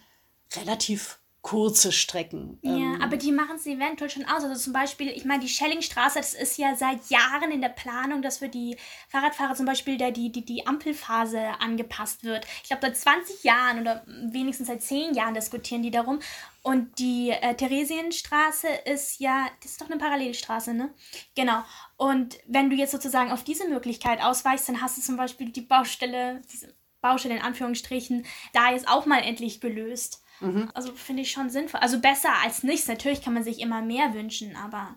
relativ 0.58 1.22
kurze 1.48 1.94
Strecken. 1.94 2.60
Ja, 2.62 2.74
ähm, 2.74 3.02
aber 3.02 3.16
die 3.16 3.32
machen 3.32 3.56
es 3.56 3.66
eventuell 3.66 4.10
schon 4.10 4.26
aus. 4.26 4.44
Also 4.44 4.56
zum 4.56 4.74
Beispiel, 4.74 5.08
ich 5.08 5.24
meine, 5.24 5.40
die 5.40 5.48
Schellingstraße, 5.48 6.20
das 6.20 6.34
ist 6.34 6.58
ja 6.58 6.76
seit 6.76 7.10
Jahren 7.10 7.52
in 7.52 7.62
der 7.62 7.70
Planung, 7.70 8.22
dass 8.22 8.40
für 8.40 8.50
die 8.50 8.76
Fahrradfahrer 9.08 9.56
zum 9.56 9.66
Beispiel 9.66 9.98
der, 9.98 10.12
die, 10.12 10.30
die, 10.30 10.44
die 10.44 10.68
Ampelphase 10.68 11.40
angepasst 11.62 12.26
wird. 12.26 12.46
Ich 12.64 12.68
glaube, 12.68 12.82
seit 12.86 12.98
20 12.98 13.46
Jahren 13.46 13.80
oder 13.80 14.04
wenigstens 14.06 14.68
seit 14.68 14.84
10 14.84 15.14
Jahren 15.14 15.36
diskutieren 15.36 15.84
die 15.84 15.92
darum. 15.92 16.20
Und 16.64 17.00
die 17.00 17.30
äh, 17.30 17.56
Theresienstraße 17.56 18.68
ist 18.84 19.22
ja, 19.22 19.48
das 19.64 19.72
ist 19.72 19.82
doch 19.82 19.90
eine 19.90 20.00
Parallelstraße, 20.00 20.74
ne? 20.74 20.94
Genau. 21.34 21.64
Und 21.96 22.40
wenn 22.46 22.70
du 22.70 22.76
jetzt 22.76 22.92
sozusagen 22.92 23.32
auf 23.32 23.46
diese 23.46 23.70
Möglichkeit 23.70 24.22
ausweichst, 24.22 24.68
dann 24.68 24.82
hast 24.82 24.98
du 24.98 25.02
zum 25.02 25.16
Beispiel 25.16 25.50
die 25.50 25.62
Baustelle, 25.62 26.42
diese 26.52 26.76
Baustelle 27.00 27.36
in 27.36 27.42
Anführungsstrichen, 27.42 28.26
da 28.52 28.72
jetzt 28.72 28.90
auch 28.90 29.06
mal 29.06 29.20
endlich 29.20 29.62
gelöst. 29.62 30.24
Mhm. 30.40 30.70
Also 30.74 30.94
finde 30.94 31.24
ich 31.24 31.32
schon 31.32 31.50
sinnvoll. 31.50 31.80
Also 31.80 32.00
besser 32.00 32.34
als 32.44 32.64
nichts. 32.64 32.88
Natürlich 32.88 33.22
kann 33.22 33.34
man 33.34 33.44
sich 33.44 33.60
immer 33.60 33.82
mehr 33.82 34.14
wünschen, 34.14 34.56
aber. 34.56 34.96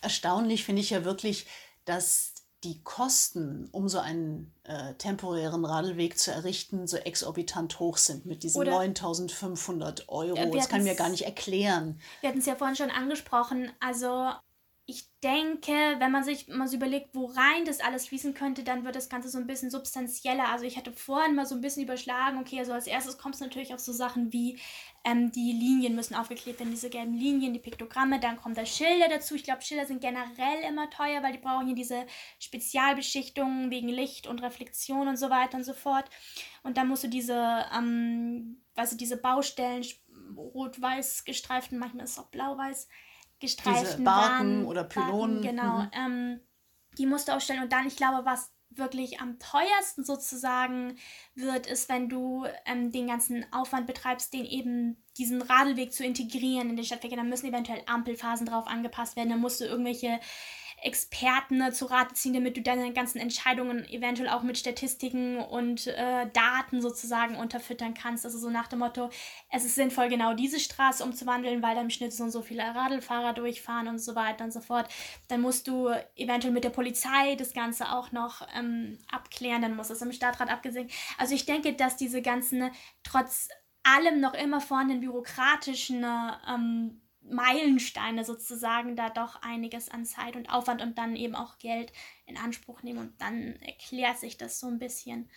Erstaunlich 0.00 0.64
finde 0.64 0.82
ich 0.82 0.90
ja 0.90 1.04
wirklich, 1.04 1.46
dass 1.84 2.34
die 2.64 2.82
Kosten, 2.82 3.68
um 3.70 3.88
so 3.88 3.98
einen 3.98 4.52
äh, 4.64 4.94
temporären 4.94 5.64
Radlweg 5.64 6.18
zu 6.18 6.32
errichten, 6.32 6.88
so 6.88 6.96
exorbitant 6.96 7.78
hoch 7.78 7.96
sind 7.98 8.26
mit 8.26 8.42
diesen 8.42 8.64
9500 8.64 10.08
Euro. 10.08 10.34
Das 10.52 10.68
kann 10.68 10.80
ich 10.80 10.86
mir 10.86 10.96
gar 10.96 11.08
nicht 11.08 11.24
erklären. 11.24 12.00
Wir 12.20 12.30
hatten 12.30 12.40
es 12.40 12.46
ja 12.46 12.56
vorhin 12.56 12.76
schon 12.76 12.90
angesprochen. 12.90 13.70
Also 13.78 14.32
ich 14.90 15.04
denke, 15.22 15.72
wenn 15.98 16.10
man 16.10 16.24
sich 16.24 16.48
mal 16.48 16.66
so 16.66 16.76
überlegt, 16.76 17.14
wo 17.14 17.26
rein 17.26 17.66
das 17.66 17.80
alles 17.80 18.08
fließen 18.08 18.32
könnte, 18.32 18.64
dann 18.64 18.86
wird 18.86 18.96
das 18.96 19.10
Ganze 19.10 19.28
so 19.28 19.36
ein 19.36 19.46
bisschen 19.46 19.70
substanzieller. 19.70 20.48
Also 20.48 20.64
ich 20.64 20.78
hatte 20.78 20.94
vorhin 20.94 21.34
mal 21.34 21.44
so 21.44 21.54
ein 21.54 21.60
bisschen 21.60 21.82
überschlagen, 21.82 22.38
okay, 22.38 22.58
also 22.58 22.72
als 22.72 22.86
erstes 22.86 23.18
kommt 23.18 23.34
es 23.34 23.42
natürlich 23.42 23.74
auf 23.74 23.80
so 23.80 23.92
Sachen 23.92 24.32
wie 24.32 24.58
ähm, 25.04 25.30
die 25.30 25.52
Linien 25.52 25.94
müssen 25.94 26.14
aufgeklebt 26.14 26.58
werden, 26.58 26.70
diese 26.70 26.88
gelben 26.88 27.12
Linien, 27.12 27.52
die 27.52 27.58
Piktogramme, 27.58 28.18
dann 28.18 28.38
kommen 28.38 28.54
da 28.54 28.64
Schilder 28.64 29.10
dazu. 29.10 29.34
Ich 29.34 29.44
glaube, 29.44 29.60
Schilder 29.60 29.84
sind 29.84 30.00
generell 30.00 30.62
immer 30.66 30.88
teuer, 30.88 31.22
weil 31.22 31.32
die 31.32 31.38
brauchen 31.38 31.66
hier 31.66 31.76
diese 31.76 32.06
Spezialbeschichtungen 32.38 33.70
wegen 33.70 33.90
Licht 33.90 34.26
und 34.26 34.42
Reflexion 34.42 35.06
und 35.06 35.18
so 35.18 35.28
weiter 35.28 35.58
und 35.58 35.64
so 35.64 35.74
fort. 35.74 36.06
Und 36.62 36.78
dann 36.78 36.88
musst 36.88 37.04
du 37.04 37.08
diese, 37.08 37.66
ähm, 37.76 38.62
also 38.74 38.96
diese 38.96 39.18
Baustellen, 39.18 39.84
rot-weiß 40.34 41.24
gestreiften, 41.24 41.78
manchmal 41.78 42.04
ist 42.04 42.12
es 42.12 42.18
auch 42.18 42.28
blau-weiß, 42.28 42.88
gestreiften 43.40 43.84
Diese 43.84 44.02
Barken 44.02 44.38
Waren, 44.38 44.64
oder 44.66 44.84
Pylonen. 44.84 45.40
Barken, 45.40 45.56
genau. 45.56 45.78
Mhm. 45.78 45.90
Ähm, 45.92 46.40
die 46.98 47.06
musst 47.06 47.28
du 47.28 47.32
aufstellen. 47.32 47.62
Und 47.62 47.72
dann, 47.72 47.86
ich 47.86 47.96
glaube, 47.96 48.24
was 48.24 48.52
wirklich 48.70 49.20
am 49.20 49.38
teuersten 49.38 50.04
sozusagen 50.04 50.98
wird, 51.34 51.66
ist, 51.66 51.88
wenn 51.88 52.08
du 52.08 52.46
ähm, 52.66 52.90
den 52.92 53.06
ganzen 53.06 53.50
Aufwand 53.52 53.86
betreibst, 53.86 54.32
den 54.32 54.44
eben 54.44 55.02
diesen 55.16 55.42
Radlweg 55.42 55.92
zu 55.92 56.04
integrieren 56.04 56.70
in 56.70 56.76
den 56.76 56.84
Stadtverkehr. 56.84 57.16
Dann 57.16 57.28
müssen 57.28 57.48
eventuell 57.48 57.82
Ampelphasen 57.86 58.46
drauf 58.46 58.66
angepasst 58.66 59.16
werden. 59.16 59.30
Dann 59.30 59.40
musst 59.40 59.60
du 59.60 59.64
irgendwelche 59.64 60.20
Experten 60.82 61.58
ne, 61.58 61.72
zu 61.72 61.86
Rate 61.86 62.14
ziehen, 62.14 62.34
damit 62.34 62.56
du 62.56 62.62
deine 62.62 62.92
ganzen 62.92 63.18
Entscheidungen 63.18 63.84
eventuell 63.88 64.28
auch 64.28 64.42
mit 64.42 64.58
Statistiken 64.58 65.38
und 65.38 65.86
äh, 65.88 66.26
Daten 66.32 66.80
sozusagen 66.80 67.36
unterfüttern 67.36 67.94
kannst. 67.94 68.24
Also 68.24 68.38
so 68.38 68.50
nach 68.50 68.68
dem 68.68 68.78
Motto, 68.78 69.10
es 69.50 69.64
ist 69.64 69.74
sinnvoll, 69.74 70.08
genau 70.08 70.34
diese 70.34 70.60
Straße 70.60 71.02
umzuwandeln, 71.02 71.62
weil 71.62 71.74
da 71.74 71.80
im 71.80 71.90
Schnitt 71.90 72.12
so 72.12 72.24
und 72.24 72.30
so 72.30 72.42
viele 72.42 72.62
Radlfahrer 72.62 73.32
durchfahren 73.32 73.88
und 73.88 73.98
so 73.98 74.14
weiter 74.14 74.44
und 74.44 74.52
so 74.52 74.60
fort. 74.60 74.88
Dann 75.28 75.40
musst 75.40 75.66
du 75.66 75.88
eventuell 76.14 76.52
mit 76.52 76.64
der 76.64 76.70
Polizei 76.70 77.34
das 77.36 77.52
Ganze 77.52 77.90
auch 77.92 78.12
noch 78.12 78.46
ähm, 78.56 78.98
abklären, 79.10 79.62
dann 79.62 79.76
muss 79.76 79.90
es 79.90 80.02
im 80.02 80.12
Stadtrat 80.12 80.50
abgesehen. 80.50 80.88
Also 81.18 81.34
ich 81.34 81.44
denke, 81.44 81.72
dass 81.74 81.96
diese 81.96 82.22
ganzen, 82.22 82.70
trotz 83.02 83.48
allem 83.82 84.20
noch 84.20 84.34
immer 84.34 84.60
vorhandenen 84.60 85.00
bürokratischen 85.00 86.04
ähm, 86.48 87.00
Meilensteine 87.30 88.24
sozusagen 88.24 88.96
da 88.96 89.10
doch 89.10 89.42
einiges 89.42 89.88
an 89.88 90.04
Zeit 90.04 90.36
und 90.36 90.50
Aufwand 90.50 90.82
und 90.82 90.98
dann 90.98 91.16
eben 91.16 91.34
auch 91.34 91.58
Geld 91.58 91.92
in 92.26 92.36
Anspruch 92.36 92.82
nehmen 92.82 92.98
und 92.98 93.20
dann 93.20 93.56
erklärt 93.62 94.18
sich 94.18 94.36
das 94.36 94.60
so 94.60 94.66
ein 94.66 94.78
bisschen. 94.78 95.28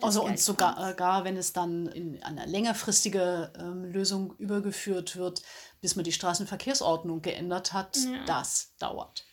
Also 0.00 0.20
Geld 0.20 0.30
und 0.30 0.40
sogar 0.40 0.90
äh, 0.90 0.94
gar, 0.94 1.24
wenn 1.24 1.36
es 1.36 1.52
dann 1.52 1.86
in 1.88 2.22
eine 2.22 2.46
längerfristige 2.46 3.52
ähm, 3.58 3.84
Lösung 3.84 4.34
übergeführt 4.38 5.16
wird, 5.16 5.42
bis 5.80 5.96
man 5.96 6.04
die 6.04 6.12
Straßenverkehrsordnung 6.12 7.22
geändert 7.22 7.72
hat, 7.72 7.96
ja. 7.96 8.24
das 8.24 8.74
dauert. 8.78 9.26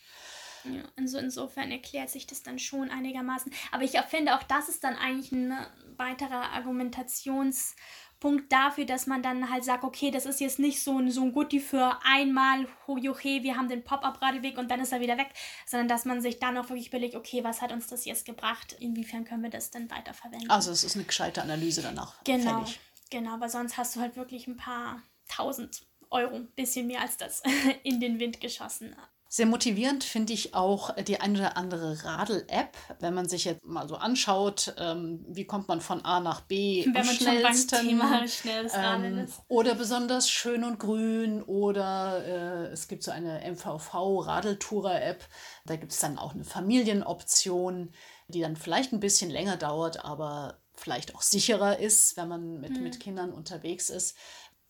Ja, 0.65 0.83
also 0.97 1.17
insofern 1.17 1.71
erklärt 1.71 2.09
sich 2.09 2.25
das 2.25 2.41
dann 2.41 2.57
schon 2.57 2.89
einigermaßen. 2.89 3.51
Aber 3.71 3.83
ich 3.83 3.99
finde 4.09 4.35
auch, 4.35 4.43
das 4.43 4.69
ist 4.69 4.83
dann 4.83 4.95
eigentlich 4.95 5.31
ein 5.31 5.53
weiterer 5.97 6.53
Argumentations- 6.53 7.75
Punkt 8.23 8.53
dafür, 8.53 8.85
dass 8.85 9.05
man 9.05 9.21
dann 9.21 9.49
halt 9.49 9.65
sagt, 9.65 9.83
okay, 9.83 10.09
das 10.09 10.25
ist 10.25 10.39
jetzt 10.39 10.57
nicht 10.57 10.81
so 10.81 10.97
ein, 10.97 11.11
so 11.11 11.23
ein 11.23 11.33
Gutti 11.33 11.59
für 11.59 11.99
einmal, 12.05 12.65
hojoche, 12.87 13.43
wir 13.43 13.57
haben 13.57 13.67
den 13.67 13.83
Pop-Up-Radweg 13.83 14.57
und 14.57 14.71
dann 14.71 14.79
ist 14.79 14.93
er 14.93 15.01
wieder 15.01 15.17
weg, 15.17 15.27
sondern 15.65 15.89
dass 15.89 16.05
man 16.05 16.21
sich 16.21 16.39
dann 16.39 16.57
auch 16.57 16.69
wirklich 16.69 16.87
überlegt, 16.87 17.15
okay, 17.15 17.43
was 17.43 17.61
hat 17.61 17.73
uns 17.73 17.87
das 17.87 18.05
jetzt 18.05 18.23
gebracht, 18.23 18.77
inwiefern 18.79 19.25
können 19.25 19.43
wir 19.43 19.49
das 19.49 19.71
denn 19.71 19.91
weiterverwenden. 19.91 20.49
Also 20.49 20.71
es 20.71 20.85
ist 20.85 20.95
eine 20.95 21.03
gescheite 21.03 21.41
Analyse 21.41 21.81
danach. 21.81 22.23
Genau, 22.23 22.61
fällig. 22.61 22.79
genau, 23.09 23.41
weil 23.41 23.49
sonst 23.49 23.75
hast 23.75 23.93
du 23.97 23.99
halt 23.99 24.15
wirklich 24.15 24.47
ein 24.47 24.55
paar 24.55 25.03
tausend 25.27 25.85
Euro, 26.09 26.37
ein 26.37 26.47
bisschen 26.55 26.87
mehr 26.87 27.01
als 27.01 27.17
das, 27.17 27.43
in 27.83 27.99
den 27.99 28.19
Wind 28.21 28.39
geschossen. 28.39 28.95
Sehr 29.35 29.47
motivierend 29.47 30.03
finde 30.03 30.31
ich 30.31 30.53
auch 30.53 30.93
die 30.93 31.19
eine 31.19 31.39
oder 31.39 31.57
andere 31.57 32.03
Radl-App, 32.03 32.77
wenn 32.99 33.15
man 33.15 33.27
sich 33.27 33.45
jetzt 33.45 33.65
mal 33.65 33.89
so 33.89 33.95
anschaut, 33.95 34.75
ähm, 34.77 35.25
wie 35.27 35.45
kommt 35.45 35.67
man 35.67 35.81
von 35.81 36.05
A 36.05 36.19
nach 36.19 36.41
B 36.41 36.85
wenn 36.85 36.97
am 36.97 37.07
man 37.07 37.15
schnellsten. 37.15 37.87
Thema 37.87 38.27
schnelles 38.27 38.73
ähm, 38.77 39.17
ist. 39.17 39.41
Oder 39.47 39.73
besonders 39.73 40.29
schön 40.29 40.63
und 40.63 40.77
grün 40.77 41.41
oder 41.41 42.23
äh, 42.23 42.73
es 42.73 42.87
gibt 42.87 43.01
so 43.01 43.09
eine 43.09 43.41
MVV-Radeltourer-App, 43.51 45.25
da 45.65 45.77
gibt 45.77 45.93
es 45.93 45.97
dann 45.97 46.19
auch 46.19 46.35
eine 46.35 46.43
Familienoption, 46.43 47.91
die 48.27 48.41
dann 48.41 48.55
vielleicht 48.55 48.93
ein 48.93 48.99
bisschen 48.99 49.31
länger 49.31 49.57
dauert, 49.57 50.05
aber 50.05 50.59
vielleicht 50.75 51.15
auch 51.15 51.23
sicherer 51.23 51.79
ist, 51.79 52.17
wenn 52.17 52.27
man 52.27 52.59
mit, 52.59 52.75
hm. 52.75 52.83
mit 52.83 52.99
Kindern 52.99 53.31
unterwegs 53.31 53.89
ist. 53.89 54.15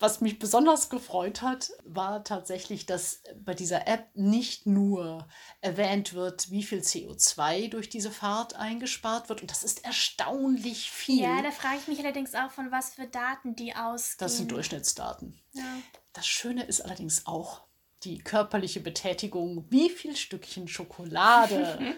Was 0.03 0.19
mich 0.19 0.37
besonders 0.37 0.89
gefreut 0.89 1.41
hat, 1.41 1.71
war 1.85 2.25
tatsächlich, 2.25 2.85
dass 2.85 3.23
bei 3.37 3.53
dieser 3.53 3.87
App 3.87 4.09
nicht 4.15 4.65
nur 4.67 5.29
erwähnt 5.61 6.13
wird, 6.13 6.51
wie 6.51 6.63
viel 6.63 6.79
CO2 6.79 7.69
durch 7.69 7.87
diese 7.87 8.11
Fahrt 8.11 8.53
eingespart 8.53 9.29
wird. 9.29 9.43
Und 9.43 9.49
das 9.49 9.63
ist 9.63 9.85
erstaunlich 9.85 10.91
viel. 10.91 11.23
Ja, 11.23 11.41
da 11.41 11.51
frage 11.51 11.77
ich 11.79 11.87
mich 11.87 11.99
allerdings 11.99 12.35
auch, 12.35 12.51
von 12.51 12.69
was 12.69 12.95
für 12.95 13.07
Daten 13.07 13.55
die 13.55 13.77
ausgehen. 13.77 14.17
Das 14.19 14.35
sind 14.35 14.51
Durchschnittsdaten. 14.51 15.39
Ja. 15.53 15.63
Das 16.11 16.27
Schöne 16.27 16.65
ist 16.65 16.81
allerdings 16.81 17.25
auch, 17.25 17.61
die 18.03 18.17
körperliche 18.17 18.81
Betätigung, 18.81 19.67
wie 19.69 19.89
viel 19.89 20.17
Stückchen 20.17 20.67
Schokolade 20.67 21.95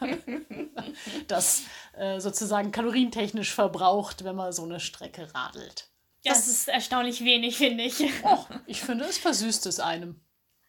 das 1.28 1.64
äh, 1.98 2.18
sozusagen 2.18 2.72
kalorientechnisch 2.72 3.52
verbraucht, 3.52 4.24
wenn 4.24 4.36
man 4.36 4.54
so 4.54 4.62
eine 4.62 4.80
Strecke 4.80 5.28
radelt. 5.34 5.91
Das, 6.24 6.38
das 6.38 6.48
ist 6.48 6.68
erstaunlich 6.68 7.24
wenig, 7.24 7.56
finde 7.56 7.84
ich. 7.84 8.00
Och, 8.24 8.48
ich 8.66 8.80
finde, 8.80 9.04
es 9.04 9.18
versüßt 9.18 9.66
es 9.66 9.80
einem. 9.80 10.20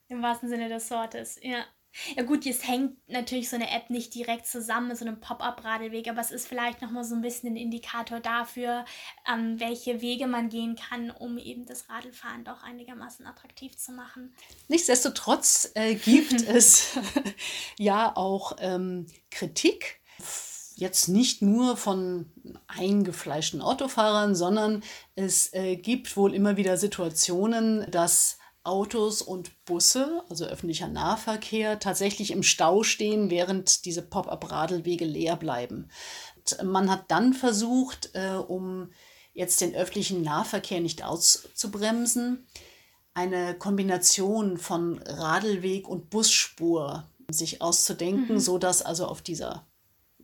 Im 0.08 0.22
wahrsten 0.22 0.50
Sinne 0.50 0.70
des 0.70 0.90
Wortes, 0.92 1.40
ja. 1.42 1.66
Ja 2.16 2.24
gut, 2.24 2.44
jetzt 2.46 2.68
hängt 2.68 2.98
natürlich 3.08 3.50
so 3.50 3.56
eine 3.56 3.70
App 3.70 3.92
nicht 3.92 4.16
direkt 4.16 4.48
zusammen 4.48 4.88
mit 4.88 4.98
so 4.98 5.06
einem 5.06 5.20
Pop-up-Radelweg, 5.20 6.08
aber 6.08 6.22
es 6.22 6.32
ist 6.32 6.48
vielleicht 6.48 6.82
nochmal 6.82 7.04
so 7.04 7.14
ein 7.14 7.22
bisschen 7.22 7.54
ein 7.54 7.56
Indikator 7.56 8.20
dafür, 8.20 8.86
ähm, 9.32 9.60
welche 9.60 10.02
Wege 10.02 10.26
man 10.26 10.50
gehen 10.50 10.76
kann, 10.76 11.12
um 11.12 11.38
eben 11.38 11.68
das 11.68 11.90
Radlfahren 11.90 12.46
doch 12.46 12.64
einigermaßen 12.64 13.28
attraktiv 13.28 13.78
zu 13.78 13.92
machen. 13.92 14.36
Nichtsdestotrotz 14.70 15.72
äh, 15.76 15.94
gibt 15.94 16.34
es 16.48 16.98
ja 17.78 18.16
auch 18.16 18.56
ähm, 18.60 19.06
Kritik 19.30 20.02
jetzt 20.76 21.08
nicht 21.08 21.42
nur 21.42 21.78
von 21.78 22.32
eingefleischten 22.68 23.62
Autofahrern, 23.62 24.36
sondern 24.36 24.84
es 25.16 25.54
äh, 25.54 25.76
gibt 25.76 26.16
wohl 26.18 26.34
immer 26.34 26.58
wieder 26.58 26.78
Situationen, 26.78 27.90
dass 27.92 28.38
Autos 28.64 29.22
und 29.22 29.66
Busse, 29.66 30.24
also 30.30 30.46
öffentlicher 30.46 30.88
Nahverkehr, 30.88 31.80
tatsächlich 31.80 32.32
im 32.32 32.44
Stau 32.44 32.84
stehen, 32.84 33.30
während 33.30 33.86
diese 33.86 34.02
Pop-up-Radelwege 34.02 35.06
leer 35.06 35.36
bleiben. 35.36 35.90
Und 36.36 36.64
man 36.64 36.90
hat 36.90 37.06
dann 37.10 37.34
versucht, 37.34 38.12
äh, 38.14 38.36
um 38.36 38.90
jetzt 39.34 39.60
den 39.62 39.76
öffentlichen 39.76 40.22
Nahverkehr 40.22 40.80
nicht 40.80 41.04
auszubremsen, 41.04 42.48
eine 43.14 43.54
Kombination 43.56 44.58
von 44.58 45.00
Radlweg 45.00 45.88
und 45.88 46.10
Busspur 46.10 47.06
sich 47.30 47.62
auszudenken, 47.62 48.36
mhm. 48.36 48.40
sodass 48.40 48.82
also 48.82 49.08
auf 49.08 49.22
dieser 49.22 49.66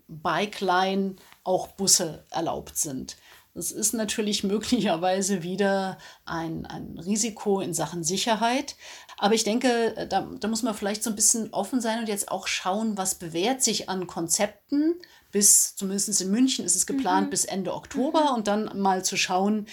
Bike-Line 0.09 1.15
auch 1.43 1.67
Busse 1.69 2.25
erlaubt 2.31 2.77
sind. 2.77 3.17
Das 3.53 3.71
ist 3.71 3.93
natürlich 3.93 4.43
möglicherweise 4.45 5.43
wieder 5.43 5.97
ein, 6.25 6.65
ein 6.65 6.97
Risiko 6.99 7.61
in 7.61 7.73
Sachen 7.73 8.03
Sicherheit. 8.03 8.75
Aber 9.17 9.33
ich 9.33 9.43
denke, 9.43 10.07
da, 10.09 10.21
da 10.21 10.47
muss 10.47 10.63
man 10.63 10.73
vielleicht 10.73 11.03
so 11.03 11.09
ein 11.09 11.15
bisschen 11.15 11.53
offen 11.53 11.81
sein 11.81 11.99
und 11.99 12.09
jetzt 12.09 12.31
auch 12.31 12.47
schauen, 12.47 12.97
was 12.97 13.15
bewährt 13.15 13.61
sich 13.61 13.89
an 13.89 14.07
Konzepten. 14.07 14.95
Bis, 15.31 15.75
zumindest 15.75 16.21
in 16.21 16.31
München 16.31 16.65
ist 16.65 16.75
es 16.75 16.87
geplant, 16.87 17.27
mhm. 17.27 17.29
bis 17.31 17.45
Ende 17.45 17.73
Oktober 17.73 18.31
mhm. 18.31 18.37
und 18.37 18.47
dann 18.47 18.79
mal 18.79 19.05
zu 19.05 19.15
schauen, 19.15 19.67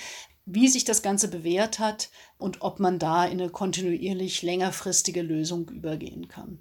wie 0.44 0.68
sich 0.68 0.84
das 0.84 1.02
Ganze 1.02 1.28
bewährt 1.28 1.78
hat 1.78 2.08
und 2.38 2.60
ob 2.60 2.80
man 2.80 2.98
da 2.98 3.24
in 3.24 3.40
eine 3.40 3.48
kontinuierlich 3.48 4.42
längerfristige 4.42 5.22
Lösung 5.22 5.68
übergehen 5.70 6.28
kann. 6.28 6.58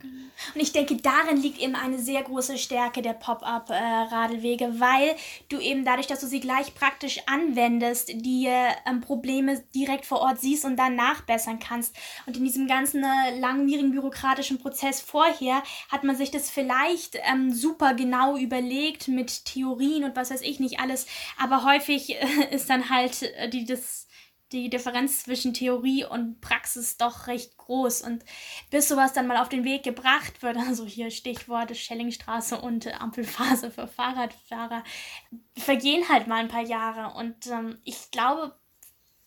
Und 0.54 0.62
ich 0.62 0.72
denke, 0.72 0.96
darin 0.96 1.42
liegt 1.42 1.60
eben 1.60 1.76
eine 1.76 2.00
sehr 2.00 2.24
große 2.24 2.58
Stärke 2.58 3.02
der 3.02 3.14
Pop-up-Radelwege, 3.14 4.80
weil 4.80 5.16
du 5.50 5.60
eben 5.60 5.84
dadurch, 5.84 6.08
dass 6.08 6.22
du 6.22 6.28
sie 6.28 6.40
gleich 6.40 6.76
praktisch 6.76 7.20
anwendest, 7.26 8.10
die 8.10 8.48
ähm, 8.48 9.02
Probleme 9.02 9.64
direkt 9.76 10.06
vor 10.06 10.20
Ort 10.20 10.40
siehst 10.40 10.64
und 10.64 10.78
dann 10.78 10.96
nachbessern 10.96 11.60
kannst. 11.60 11.94
Und 12.26 12.38
in 12.38 12.46
diesem 12.46 12.68
ganzen 12.68 13.04
äh, 13.04 13.38
langwierigen 13.40 13.92
bürokratischen 13.92 14.60
Prozess 14.60 15.02
vorher 15.02 15.62
hat 15.90 16.06
man 16.06 16.16
sich 16.16 16.32
das 16.32 16.50
vielleicht 16.50 17.18
ähm, 17.30 17.54
super 17.54 17.96
genau 17.96 18.38
überlegt 18.38 19.10
mit 19.10 19.44
Theorien 19.44 20.06
und 20.06 20.16
was 20.16 20.32
weiß 20.32 20.42
ich 20.42 20.62
nicht 20.62 20.80
alles, 20.80 21.06
aber 21.38 21.66
häufig 21.66 22.16
ist 22.52 22.70
dann 22.70 22.90
halt 22.90 23.24
äh, 23.24 23.50
die 23.50 23.66
das 23.66 24.05
die 24.52 24.70
Differenz 24.70 25.24
zwischen 25.24 25.54
Theorie 25.54 26.06
und 26.06 26.40
Praxis 26.42 26.98
doch 26.98 27.28
recht 27.28 27.58
groß. 27.58 28.02
Und 28.02 28.24
bis 28.70 28.88
sowas 28.88 29.14
dann 29.14 29.28
mal 29.28 29.38
auf 29.38 29.50
den 29.50 29.64
Weg 29.64 29.84
gebracht 29.84 30.42
wird, 30.42 30.58
also 30.68 30.86
hier 30.86 31.12
Stichworte 31.12 31.76
Schellingstraße 31.76 32.60
und 32.60 32.88
Ampelphase 33.02 33.72
für 33.72 33.88
Fahrradfahrer, 33.88 34.84
vergehen 35.58 36.08
halt 36.10 36.28
mal 36.28 36.40
ein 36.40 36.48
paar 36.48 36.66
Jahre. 36.66 37.16
Und 37.18 37.48
ähm, 37.48 37.80
ich 37.84 38.12
glaube, 38.12 38.56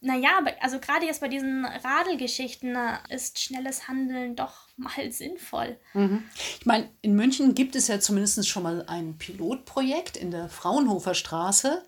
naja, 0.01 0.31
also 0.61 0.79
gerade 0.79 1.07
jetzt 1.07 1.21
bei 1.21 1.29
diesen 1.29 1.65
Radelgeschichten 1.65 2.77
äh, 2.77 2.99
ist 3.09 3.41
schnelles 3.41 3.89
Handeln 3.89 4.37
doch 4.37 4.69
mal 4.77 5.11
sinnvoll. 5.11 5.77
Mhm. 5.93 6.25
Ich 6.61 6.67
meine, 6.67 6.89
in 7.03 7.15
München 7.15 7.55
gibt 7.55 7.75
es 7.75 7.89
ja 7.89 7.99
zumindest 7.99 8.49
schon 8.49 8.63
mal 8.63 8.85
ein 8.87 9.19
Pilotprojekt 9.19 10.17
in 10.17 10.31
der 10.31 10.49
Fraunhofer 10.49 11.15
Straße. 11.15 11.83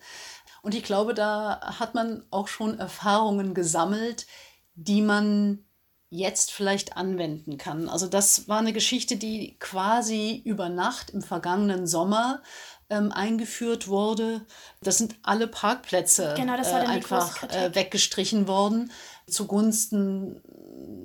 Und 0.61 0.75
ich 0.75 0.83
glaube, 0.83 1.13
da 1.13 1.59
hat 1.79 1.95
man 1.95 2.23
auch 2.29 2.47
schon 2.47 2.77
Erfahrungen 2.77 3.53
gesammelt, 3.53 4.27
die 4.75 5.01
man 5.01 5.65
jetzt 6.09 6.51
vielleicht 6.51 6.97
anwenden 6.97 7.57
kann. 7.57 7.87
Also 7.87 8.05
das 8.05 8.47
war 8.47 8.59
eine 8.59 8.73
Geschichte, 8.73 9.15
die 9.15 9.57
quasi 9.59 10.41
über 10.43 10.69
Nacht 10.69 11.09
im 11.11 11.21
vergangenen 11.21 11.87
Sommer 11.87 12.41
ähm, 12.89 13.13
eingeführt 13.13 13.87
wurde. 13.87 14.45
Das 14.81 14.97
sind 14.97 15.15
alle 15.23 15.47
Parkplätze 15.47 16.33
genau, 16.35 16.55
äh, 16.55 16.85
einfach 16.85 17.43
äh, 17.43 17.73
weggestrichen 17.73 18.47
worden 18.47 18.91
zugunsten 19.31 20.41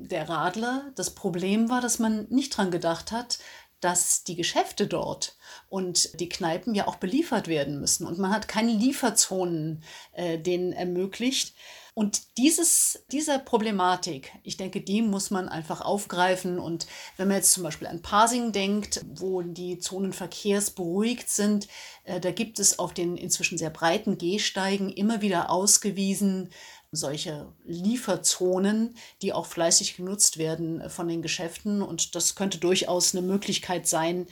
der 0.09 0.29
Radler. 0.29 0.91
Das 0.97 1.15
Problem 1.15 1.71
war, 1.71 1.81
dass 1.81 1.99
man 1.99 2.27
nicht 2.29 2.57
dran 2.57 2.71
gedacht 2.71 3.13
hat, 3.13 3.39
dass 3.81 4.25
die 4.25 4.37
Geschäfte 4.37 4.87
dort 4.87 5.37
und 5.69 6.21
die 6.21 6.29
Kneipen 6.29 6.75
ja 6.75 6.87
auch 6.87 6.97
beliefert 6.97 7.49
werden 7.49 7.81
müssen. 7.81 8.07
Und 8.07 8.19
man 8.19 8.33
hat 8.33 8.49
keine 8.49 8.73
Lieferzonen 8.73 9.83
äh, 10.13 10.39
denen 10.39 10.73
ermöglicht. 10.73 11.55
Und 11.99 12.37
dieses, 12.37 13.05
diese 13.11 13.39
Problematik, 13.39 14.31
ich 14.43 14.59
denke, 14.59 14.83
die 14.83 15.01
muss 15.01 15.31
man 15.31 15.49
einfach 15.49 15.81
aufgreifen. 15.81 16.59
Und 16.59 16.87
wenn 17.17 17.29
man 17.29 17.39
jetzt 17.39 17.53
zum 17.53 17.63
Beispiel 17.63 17.89
an 17.89 18.03
Parsing 18.03 18.53
denkt, 18.53 19.03
wo 19.15 19.41
die 19.41 19.79
Zonen 19.79 20.13
verkehrsberuhigt 20.13 21.31
sind, 21.31 21.69
äh, 22.05 22.21
da 22.21 22.33
gibt 22.33 22.61
es 22.61 22.79
auf 22.79 22.93
den 22.93 23.17
inzwischen 23.17 23.57
sehr 23.57 23.71
breiten 23.71 24.19
Gehsteigen 24.19 24.91
immer 24.91 25.23
wieder 25.23 25.49
ausgewiesen 25.49 26.51
solche 26.93 27.53
Lieferzonen, 27.65 28.97
die 29.23 29.33
auch 29.33 29.47
fleißig 29.47 29.97
genutzt 29.97 30.39
werden 30.39 30.89
von 30.91 31.09
den 31.09 31.23
Geschäften. 31.23 31.83
Und 31.83 32.15
das 32.15 32.35
könnte 32.35 32.59
durchaus 32.59 33.15
eine 33.15 33.27
Möglichkeit 33.27 33.87
sein, 33.87 34.27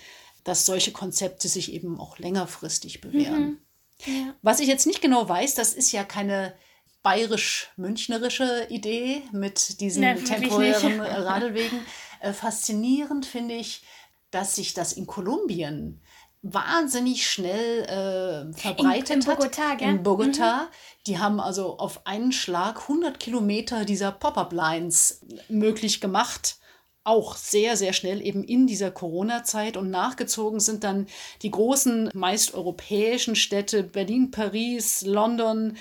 dass 0.44 0.66
solche 0.66 0.92
Konzepte 0.92 1.48
sich 1.48 1.72
eben 1.72 1.98
auch 1.98 2.18
längerfristig 2.18 3.00
bewähren. 3.00 3.60
Mhm. 4.06 4.14
Ja. 4.14 4.34
Was 4.42 4.60
ich 4.60 4.68
jetzt 4.68 4.86
nicht 4.86 5.00
genau 5.00 5.28
weiß, 5.28 5.54
das 5.54 5.72
ist 5.72 5.92
ja 5.92 6.04
keine 6.04 6.54
bayerisch-münchnerische 7.02 8.66
Idee 8.70 9.22
mit 9.32 9.80
diesen 9.80 10.00
nee, 10.00 10.14
temporären 10.14 10.98
nicht. 10.98 11.10
Radlwegen. 11.10 11.80
Äh, 12.20 12.32
faszinierend 12.32 13.26
finde 13.26 13.54
ich, 13.54 13.82
dass 14.30 14.56
sich 14.56 14.74
das 14.74 14.92
in 14.94 15.06
Kolumbien 15.06 16.02
wahnsinnig 16.42 17.30
schnell 17.30 17.84
äh, 17.84 18.58
verbreitet 18.58 19.10
in, 19.10 19.20
in 19.20 19.26
Bogota, 19.26 19.62
hat. 19.70 19.78
Gell? 19.78 19.88
In 19.88 20.02
Bogota. 20.02 20.62
Mhm. 20.62 20.68
Die 21.06 21.18
haben 21.18 21.40
also 21.40 21.78
auf 21.78 22.06
einen 22.06 22.32
Schlag 22.32 22.82
100 22.82 23.20
Kilometer 23.20 23.84
dieser 23.84 24.12
Pop-up-Lines 24.12 25.24
möglich 25.48 26.00
gemacht 26.00 26.58
auch 27.04 27.36
sehr, 27.36 27.76
sehr 27.76 27.92
schnell 27.92 28.20
eben 28.26 28.42
in 28.42 28.66
dieser 28.66 28.90
Corona-Zeit 28.90 29.76
und 29.76 29.90
nachgezogen 29.90 30.58
sind 30.58 30.84
dann 30.84 31.06
die 31.42 31.50
großen, 31.50 32.10
meist 32.14 32.54
europäischen 32.54 33.36
Städte 33.36 33.82
Berlin, 33.82 34.30
Paris, 34.30 35.02
London. 35.02 35.76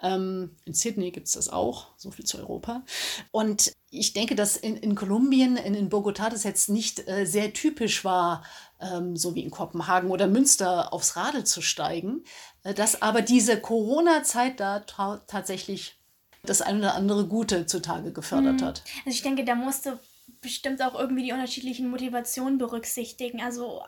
Ähm, 0.00 0.56
in 0.64 0.74
Sydney 0.74 1.10
gibt 1.10 1.26
es 1.26 1.32
das 1.32 1.48
auch, 1.48 1.88
so 1.96 2.12
viel 2.12 2.24
zu 2.24 2.38
Europa. 2.38 2.84
Und 3.32 3.72
ich 3.90 4.12
denke, 4.12 4.36
dass 4.36 4.56
in, 4.56 4.76
in 4.76 4.94
Kolumbien, 4.94 5.56
in, 5.56 5.74
in 5.74 5.90
Bogotá, 5.90 6.30
das 6.30 6.44
jetzt 6.44 6.68
nicht 6.68 7.08
äh, 7.08 7.26
sehr 7.26 7.52
typisch 7.52 8.04
war, 8.04 8.44
ähm, 8.80 9.16
so 9.16 9.34
wie 9.34 9.42
in 9.42 9.50
Kopenhagen 9.50 10.10
oder 10.10 10.28
Münster 10.28 10.92
aufs 10.92 11.16
Radl 11.16 11.42
zu 11.42 11.60
steigen, 11.60 12.22
äh, 12.62 12.74
dass 12.74 13.02
aber 13.02 13.22
diese 13.22 13.60
Corona-Zeit 13.60 14.60
da 14.60 14.80
tatsächlich 15.26 15.98
das 16.44 16.62
eine 16.62 16.78
oder 16.78 16.94
andere 16.94 17.26
Gute 17.26 17.66
zutage 17.66 18.12
gefördert 18.12 18.60
mhm. 18.60 18.64
hat. 18.64 18.84
Also 19.04 19.16
ich 19.16 19.22
denke, 19.22 19.44
da 19.44 19.56
musste 19.56 19.98
bestimmt 20.40 20.82
auch 20.82 20.98
irgendwie 20.98 21.24
die 21.24 21.32
unterschiedlichen 21.32 21.88
Motivationen 21.88 22.58
berücksichtigen. 22.58 23.40
Also 23.40 23.82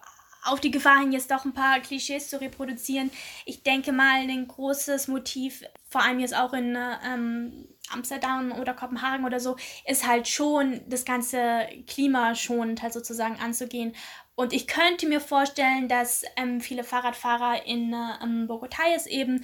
auf 0.45 0.61
die 0.61 0.71
Gefahr 0.71 1.01
hin, 1.01 1.13
jetzt 1.13 1.31
doch 1.31 1.45
ein 1.45 1.53
paar 1.53 1.81
Klischees 1.81 2.29
zu 2.29 2.41
reproduzieren. 2.41 3.11
Ich 3.45 3.63
denke 3.63 3.93
mal, 3.93 4.21
ein 4.21 4.49
großes 4.49 5.09
Motiv, 5.09 5.65
vor 5.89 6.03
allem 6.03 6.19
jetzt 6.19 6.35
auch 6.35 6.53
in 6.55 6.77
ähm, 7.05 7.69
Amsterdam 7.91 8.53
oder 8.53 8.75
Kopenhagen 8.75 9.25
oder 9.25 9.41
so, 9.41 9.57
ist 9.87 10.07
halt 10.07 10.29
schon 10.29 10.81
das 10.89 11.05
ganze 11.05 11.67
Klima 11.87 12.35
schonend 12.35 12.83
halt 12.83 12.93
sozusagen 12.93 13.39
anzugehen. 13.39 13.95
Und 14.35 14.55
ich 14.55 14.67
könnte 14.67 15.07
mir 15.07 15.21
vorstellen, 15.21 15.89
dass 15.89 16.25
ähm, 16.37 16.61
viele 16.61 16.85
Fahrradfahrer 16.85 17.67
in 17.67 17.95
ähm, 18.23 18.49
Bogotá 18.49 18.89
jetzt 18.91 19.07
eben 19.07 19.43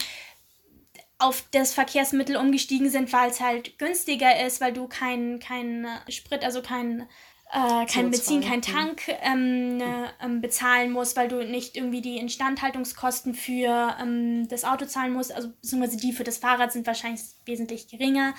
auf 1.19 1.45
das 1.51 1.73
Verkehrsmittel 1.73 2.37
umgestiegen 2.37 2.91
sind, 2.91 3.13
weil 3.13 3.31
es 3.31 3.41
halt 3.41 3.79
günstiger 3.79 4.45
ist, 4.45 4.61
weil 4.61 4.73
du 4.73 4.87
kein, 4.87 5.39
kein 5.39 5.87
Sprit, 6.09 6.45
also 6.45 6.61
kein, 6.61 7.09
äh, 7.53 7.87
kein 7.87 8.11
Benzin, 8.11 8.43
kein 8.43 8.61
Tank 8.61 9.03
ähm, 9.23 9.81
äh, 9.81 10.29
bezahlen 10.41 10.91
musst, 10.91 11.17
weil 11.17 11.29
du 11.29 11.43
nicht 11.47 11.77
irgendwie 11.77 12.03
die 12.03 12.19
Instandhaltungskosten 12.19 13.35
für 13.35 13.97
ähm, 14.01 14.47
das 14.49 14.65
Auto 14.65 14.85
zahlen 14.85 15.13
musst, 15.13 15.33
also 15.33 15.49
beziehungsweise 15.49 15.97
die 15.97 16.13
für 16.13 16.25
das 16.25 16.39
Fahrrad 16.39 16.73
sind 16.73 16.87
wahrscheinlich 16.87 17.23
wesentlich 17.47 17.89
geringer. 17.89 18.35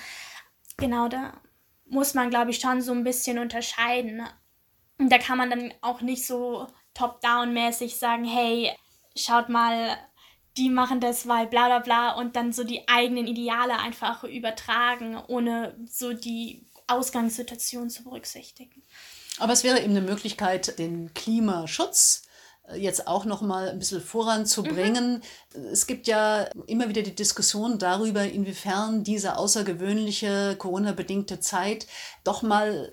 Genau, 0.76 1.08
da 1.08 1.40
muss 1.86 2.14
man, 2.14 2.30
glaube 2.30 2.50
ich, 2.50 2.60
schon 2.60 2.80
so 2.80 2.92
ein 2.92 3.02
bisschen 3.02 3.38
unterscheiden. 3.38 4.22
Und 4.98 5.10
da 5.10 5.18
kann 5.18 5.38
man 5.38 5.50
dann 5.50 5.74
auch 5.80 6.00
nicht 6.00 6.26
so 6.26 6.66
top-down-mäßig 6.94 7.96
sagen, 7.96 8.24
hey, 8.24 8.70
schaut 9.16 9.48
mal, 9.48 9.96
die 10.58 10.68
machen 10.70 11.00
das, 11.00 11.28
weil 11.28 11.46
bla 11.46 11.66
bla 11.66 11.78
bla 11.78 12.12
und 12.12 12.36
dann 12.36 12.52
so 12.52 12.64
die 12.64 12.88
eigenen 12.88 13.26
Ideale 13.26 13.78
einfach 13.78 14.24
übertragen, 14.24 15.16
ohne 15.28 15.74
so 15.88 16.12
die 16.12 16.66
Ausgangssituation 16.88 17.90
zu 17.90 18.02
berücksichtigen. 18.04 18.82
Aber 19.38 19.52
es 19.52 19.62
wäre 19.62 19.80
eben 19.80 19.90
eine 19.90 20.00
Möglichkeit, 20.00 20.78
den 20.78 21.14
Klimaschutz 21.14 22.24
äh, 22.66 22.76
jetzt 22.76 23.06
auch 23.06 23.24
noch 23.24 23.40
mal 23.40 23.68
ein 23.68 23.78
bisschen 23.78 24.00
voranzubringen. 24.00 25.22
Mhm. 25.54 25.66
Es 25.70 25.86
gibt 25.86 26.08
ja 26.08 26.48
immer 26.66 26.88
wieder 26.88 27.02
die 27.02 27.14
Diskussion 27.14 27.78
darüber, 27.78 28.24
inwiefern 28.24 29.04
diese 29.04 29.36
außergewöhnliche 29.36 30.56
Corona-bedingte 30.58 31.40
Zeit 31.40 31.86
doch 32.24 32.42
mal 32.42 32.90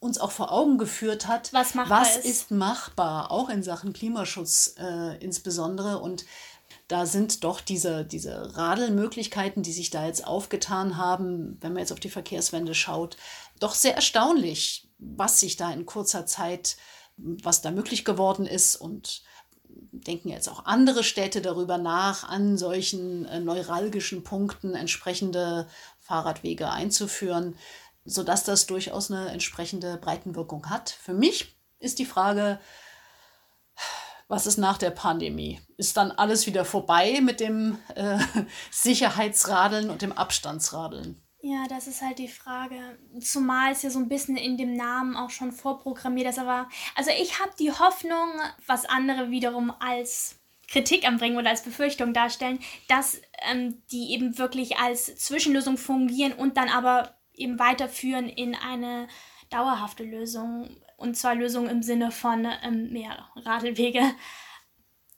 uns 0.00 0.18
auch 0.18 0.32
vor 0.32 0.52
Augen 0.52 0.76
geführt 0.76 1.26
hat, 1.26 1.50
was, 1.54 1.74
was 1.74 2.16
ist. 2.18 2.26
ist. 2.26 2.50
machbar, 2.50 3.30
auch 3.30 3.48
in 3.48 3.62
Sachen 3.62 3.94
Klimaschutz 3.94 4.74
äh, 4.78 5.16
insbesondere. 5.24 5.98
Und 5.98 6.26
da 6.94 7.06
sind 7.06 7.42
doch 7.42 7.60
diese, 7.60 8.04
diese 8.04 8.56
Radelmöglichkeiten, 8.56 9.64
die 9.64 9.72
sich 9.72 9.90
da 9.90 10.06
jetzt 10.06 10.24
aufgetan 10.24 10.96
haben, 10.96 11.58
wenn 11.60 11.72
man 11.72 11.80
jetzt 11.80 11.90
auf 11.90 11.98
die 11.98 12.08
Verkehrswende 12.08 12.72
schaut, 12.72 13.16
doch 13.58 13.74
sehr 13.74 13.96
erstaunlich, 13.96 14.88
was 14.98 15.40
sich 15.40 15.56
da 15.56 15.72
in 15.72 15.86
kurzer 15.86 16.24
Zeit, 16.24 16.76
was 17.16 17.62
da 17.62 17.72
möglich 17.72 18.04
geworden 18.04 18.46
ist 18.46 18.76
und 18.76 19.24
denken 19.66 20.28
jetzt 20.28 20.48
auch 20.48 20.66
andere 20.66 21.02
Städte 21.02 21.42
darüber 21.42 21.78
nach, 21.78 22.28
an 22.28 22.56
solchen 22.56 23.24
äh, 23.24 23.40
neuralgischen 23.40 24.22
Punkten 24.22 24.76
entsprechende 24.76 25.66
Fahrradwege 25.98 26.70
einzuführen 26.70 27.56
sodass 28.04 28.44
das 28.44 28.66
durchaus 28.66 29.10
eine 29.10 29.30
entsprechende 29.30 29.96
Breitenwirkung 29.96 30.68
hat. 30.68 30.90
Für 30.90 31.14
mich 31.14 31.56
ist 31.78 31.98
die 31.98 32.04
Frage, 32.04 32.60
was 34.28 34.46
ist 34.46 34.58
nach 34.58 34.78
der 34.78 34.90
Pandemie? 34.90 35.60
Ist 35.76 35.96
dann 35.96 36.10
alles 36.10 36.46
wieder 36.46 36.64
vorbei 36.64 37.20
mit 37.22 37.40
dem 37.40 37.78
äh, 37.94 38.18
Sicherheitsradeln 38.70 39.90
und 39.90 40.02
dem 40.02 40.12
Abstandsradeln? 40.12 41.20
Ja, 41.46 41.66
das 41.68 41.86
ist 41.86 42.00
halt 42.00 42.18
die 42.18 42.28
Frage. 42.28 42.76
Zumal 43.20 43.72
es 43.72 43.82
ja 43.82 43.90
so 43.90 43.98
ein 43.98 44.08
bisschen 44.08 44.38
in 44.38 44.56
dem 44.56 44.74
Namen 44.74 45.14
auch 45.14 45.28
schon 45.28 45.52
vorprogrammiert 45.52 46.30
ist. 46.30 46.38
Aber 46.38 46.70
also 46.94 47.10
ich 47.10 47.38
habe 47.38 47.50
die 47.58 47.70
Hoffnung, 47.70 48.30
was 48.66 48.86
andere 48.86 49.30
wiederum 49.30 49.70
als 49.78 50.36
Kritik 50.68 51.06
anbringen 51.06 51.36
oder 51.36 51.50
als 51.50 51.62
Befürchtung 51.62 52.14
darstellen, 52.14 52.60
dass 52.88 53.20
ähm, 53.42 53.82
die 53.92 54.12
eben 54.12 54.38
wirklich 54.38 54.78
als 54.78 55.16
Zwischenlösung 55.16 55.76
fungieren 55.76 56.32
und 56.32 56.56
dann 56.56 56.70
aber 56.70 57.14
eben 57.34 57.58
weiterführen 57.58 58.28
in 58.28 58.54
eine 58.54 59.06
dauerhafte 59.54 60.04
Lösung. 60.04 60.76
Und 60.96 61.16
zwar 61.16 61.34
Lösung 61.34 61.68
im 61.68 61.82
Sinne 61.82 62.10
von 62.10 62.46
ähm, 62.62 62.92
mehr 62.92 63.26
Radlwege. 63.36 64.00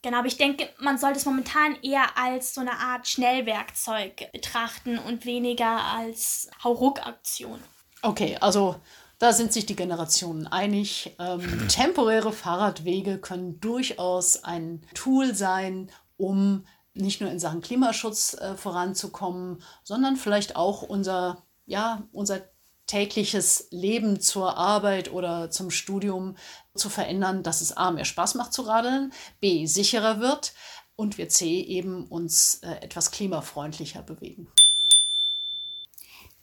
Genau, 0.01 0.19
aber 0.19 0.27
ich 0.27 0.37
denke, 0.37 0.69
man 0.79 0.97
sollte 0.97 1.17
es 1.17 1.25
momentan 1.25 1.75
eher 1.81 2.17
als 2.17 2.53
so 2.53 2.61
eine 2.61 2.73
Art 2.73 3.07
Schnellwerkzeug 3.07 4.31
betrachten 4.31 4.99
und 4.99 5.25
weniger 5.25 5.83
als 5.83 6.49
Hauruck-Aktion. 6.63 7.59
Okay, 8.03 8.37
also 8.39 8.75
da 9.19 9.33
sind 9.33 9.51
sich 9.51 9.65
die 9.65 9.75
Generationen 9.75 10.47
einig. 10.47 11.15
Ähm, 11.19 11.67
temporäre 11.69 12.31
Fahrradwege 12.31 13.17
können 13.17 13.59
durchaus 13.59 14.43
ein 14.43 14.85
Tool 14.93 15.33
sein, 15.33 15.91
um 16.15 16.65
nicht 16.93 17.21
nur 17.21 17.29
in 17.29 17.39
Sachen 17.39 17.61
Klimaschutz 17.61 18.35
äh, 18.35 18.55
voranzukommen, 18.55 19.61
sondern 19.83 20.15
vielleicht 20.15 20.55
auch 20.55 20.83
unser 20.83 21.43
ja, 21.67 22.03
unser 22.13 22.41
tägliches 22.87 23.67
Leben 23.69 24.19
zur 24.19 24.57
Arbeit 24.57 25.11
oder 25.11 25.51
zum 25.51 25.69
Studium 25.69 26.37
zu 26.75 26.89
verändern, 26.89 27.43
dass 27.43 27.61
es 27.61 27.75
A, 27.75 27.91
mehr 27.91 28.05
Spaß 28.05 28.35
macht 28.35 28.53
zu 28.53 28.63
radeln, 28.63 29.13
B, 29.39 29.65
sicherer 29.65 30.19
wird 30.19 30.53
und 30.95 31.17
wir 31.17 31.29
C, 31.29 31.61
eben 31.61 32.07
uns 32.07 32.61
äh, 32.63 32.71
etwas 32.81 33.11
klimafreundlicher 33.11 34.01
bewegen. 34.01 34.47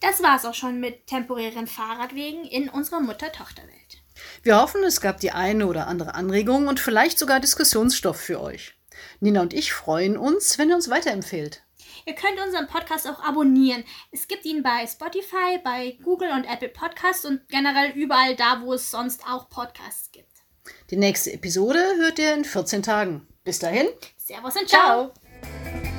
Das 0.00 0.22
war's 0.22 0.44
auch 0.44 0.54
schon 0.54 0.80
mit 0.80 1.06
temporären 1.06 1.66
Fahrradwegen 1.66 2.44
in 2.44 2.68
unserer 2.68 3.00
Mutter-Tochter-Welt. 3.00 4.02
Wir 4.42 4.60
hoffen, 4.60 4.84
es 4.84 5.00
gab 5.00 5.18
die 5.20 5.32
eine 5.32 5.66
oder 5.66 5.86
andere 5.86 6.14
Anregung 6.14 6.68
und 6.68 6.78
vielleicht 6.78 7.18
sogar 7.18 7.40
Diskussionsstoff 7.40 8.20
für 8.20 8.40
euch. 8.40 8.74
Nina 9.20 9.40
und 9.40 9.54
ich 9.54 9.72
freuen 9.72 10.16
uns, 10.16 10.58
wenn 10.58 10.68
ihr 10.68 10.76
uns 10.76 10.90
weiterempfehlt. 10.90 11.63
Ihr 12.06 12.14
könnt 12.14 12.40
unseren 12.40 12.66
Podcast 12.66 13.08
auch 13.08 13.20
abonnieren. 13.20 13.84
Es 14.10 14.28
gibt 14.28 14.44
ihn 14.44 14.62
bei 14.62 14.86
Spotify, 14.86 15.58
bei 15.62 15.98
Google 16.02 16.30
und 16.30 16.44
Apple 16.44 16.68
Podcasts 16.68 17.24
und 17.24 17.48
generell 17.48 17.90
überall 17.92 18.36
da, 18.36 18.60
wo 18.62 18.74
es 18.74 18.90
sonst 18.90 19.26
auch 19.26 19.48
Podcasts 19.48 20.10
gibt. 20.12 20.28
Die 20.90 20.96
nächste 20.96 21.32
Episode 21.32 21.78
hört 21.96 22.18
ihr 22.18 22.34
in 22.34 22.44
14 22.44 22.82
Tagen. 22.82 23.26
Bis 23.44 23.58
dahin. 23.58 23.88
Servus 24.16 24.56
und 24.56 24.68
ciao. 24.68 25.12
ciao. 25.12 25.93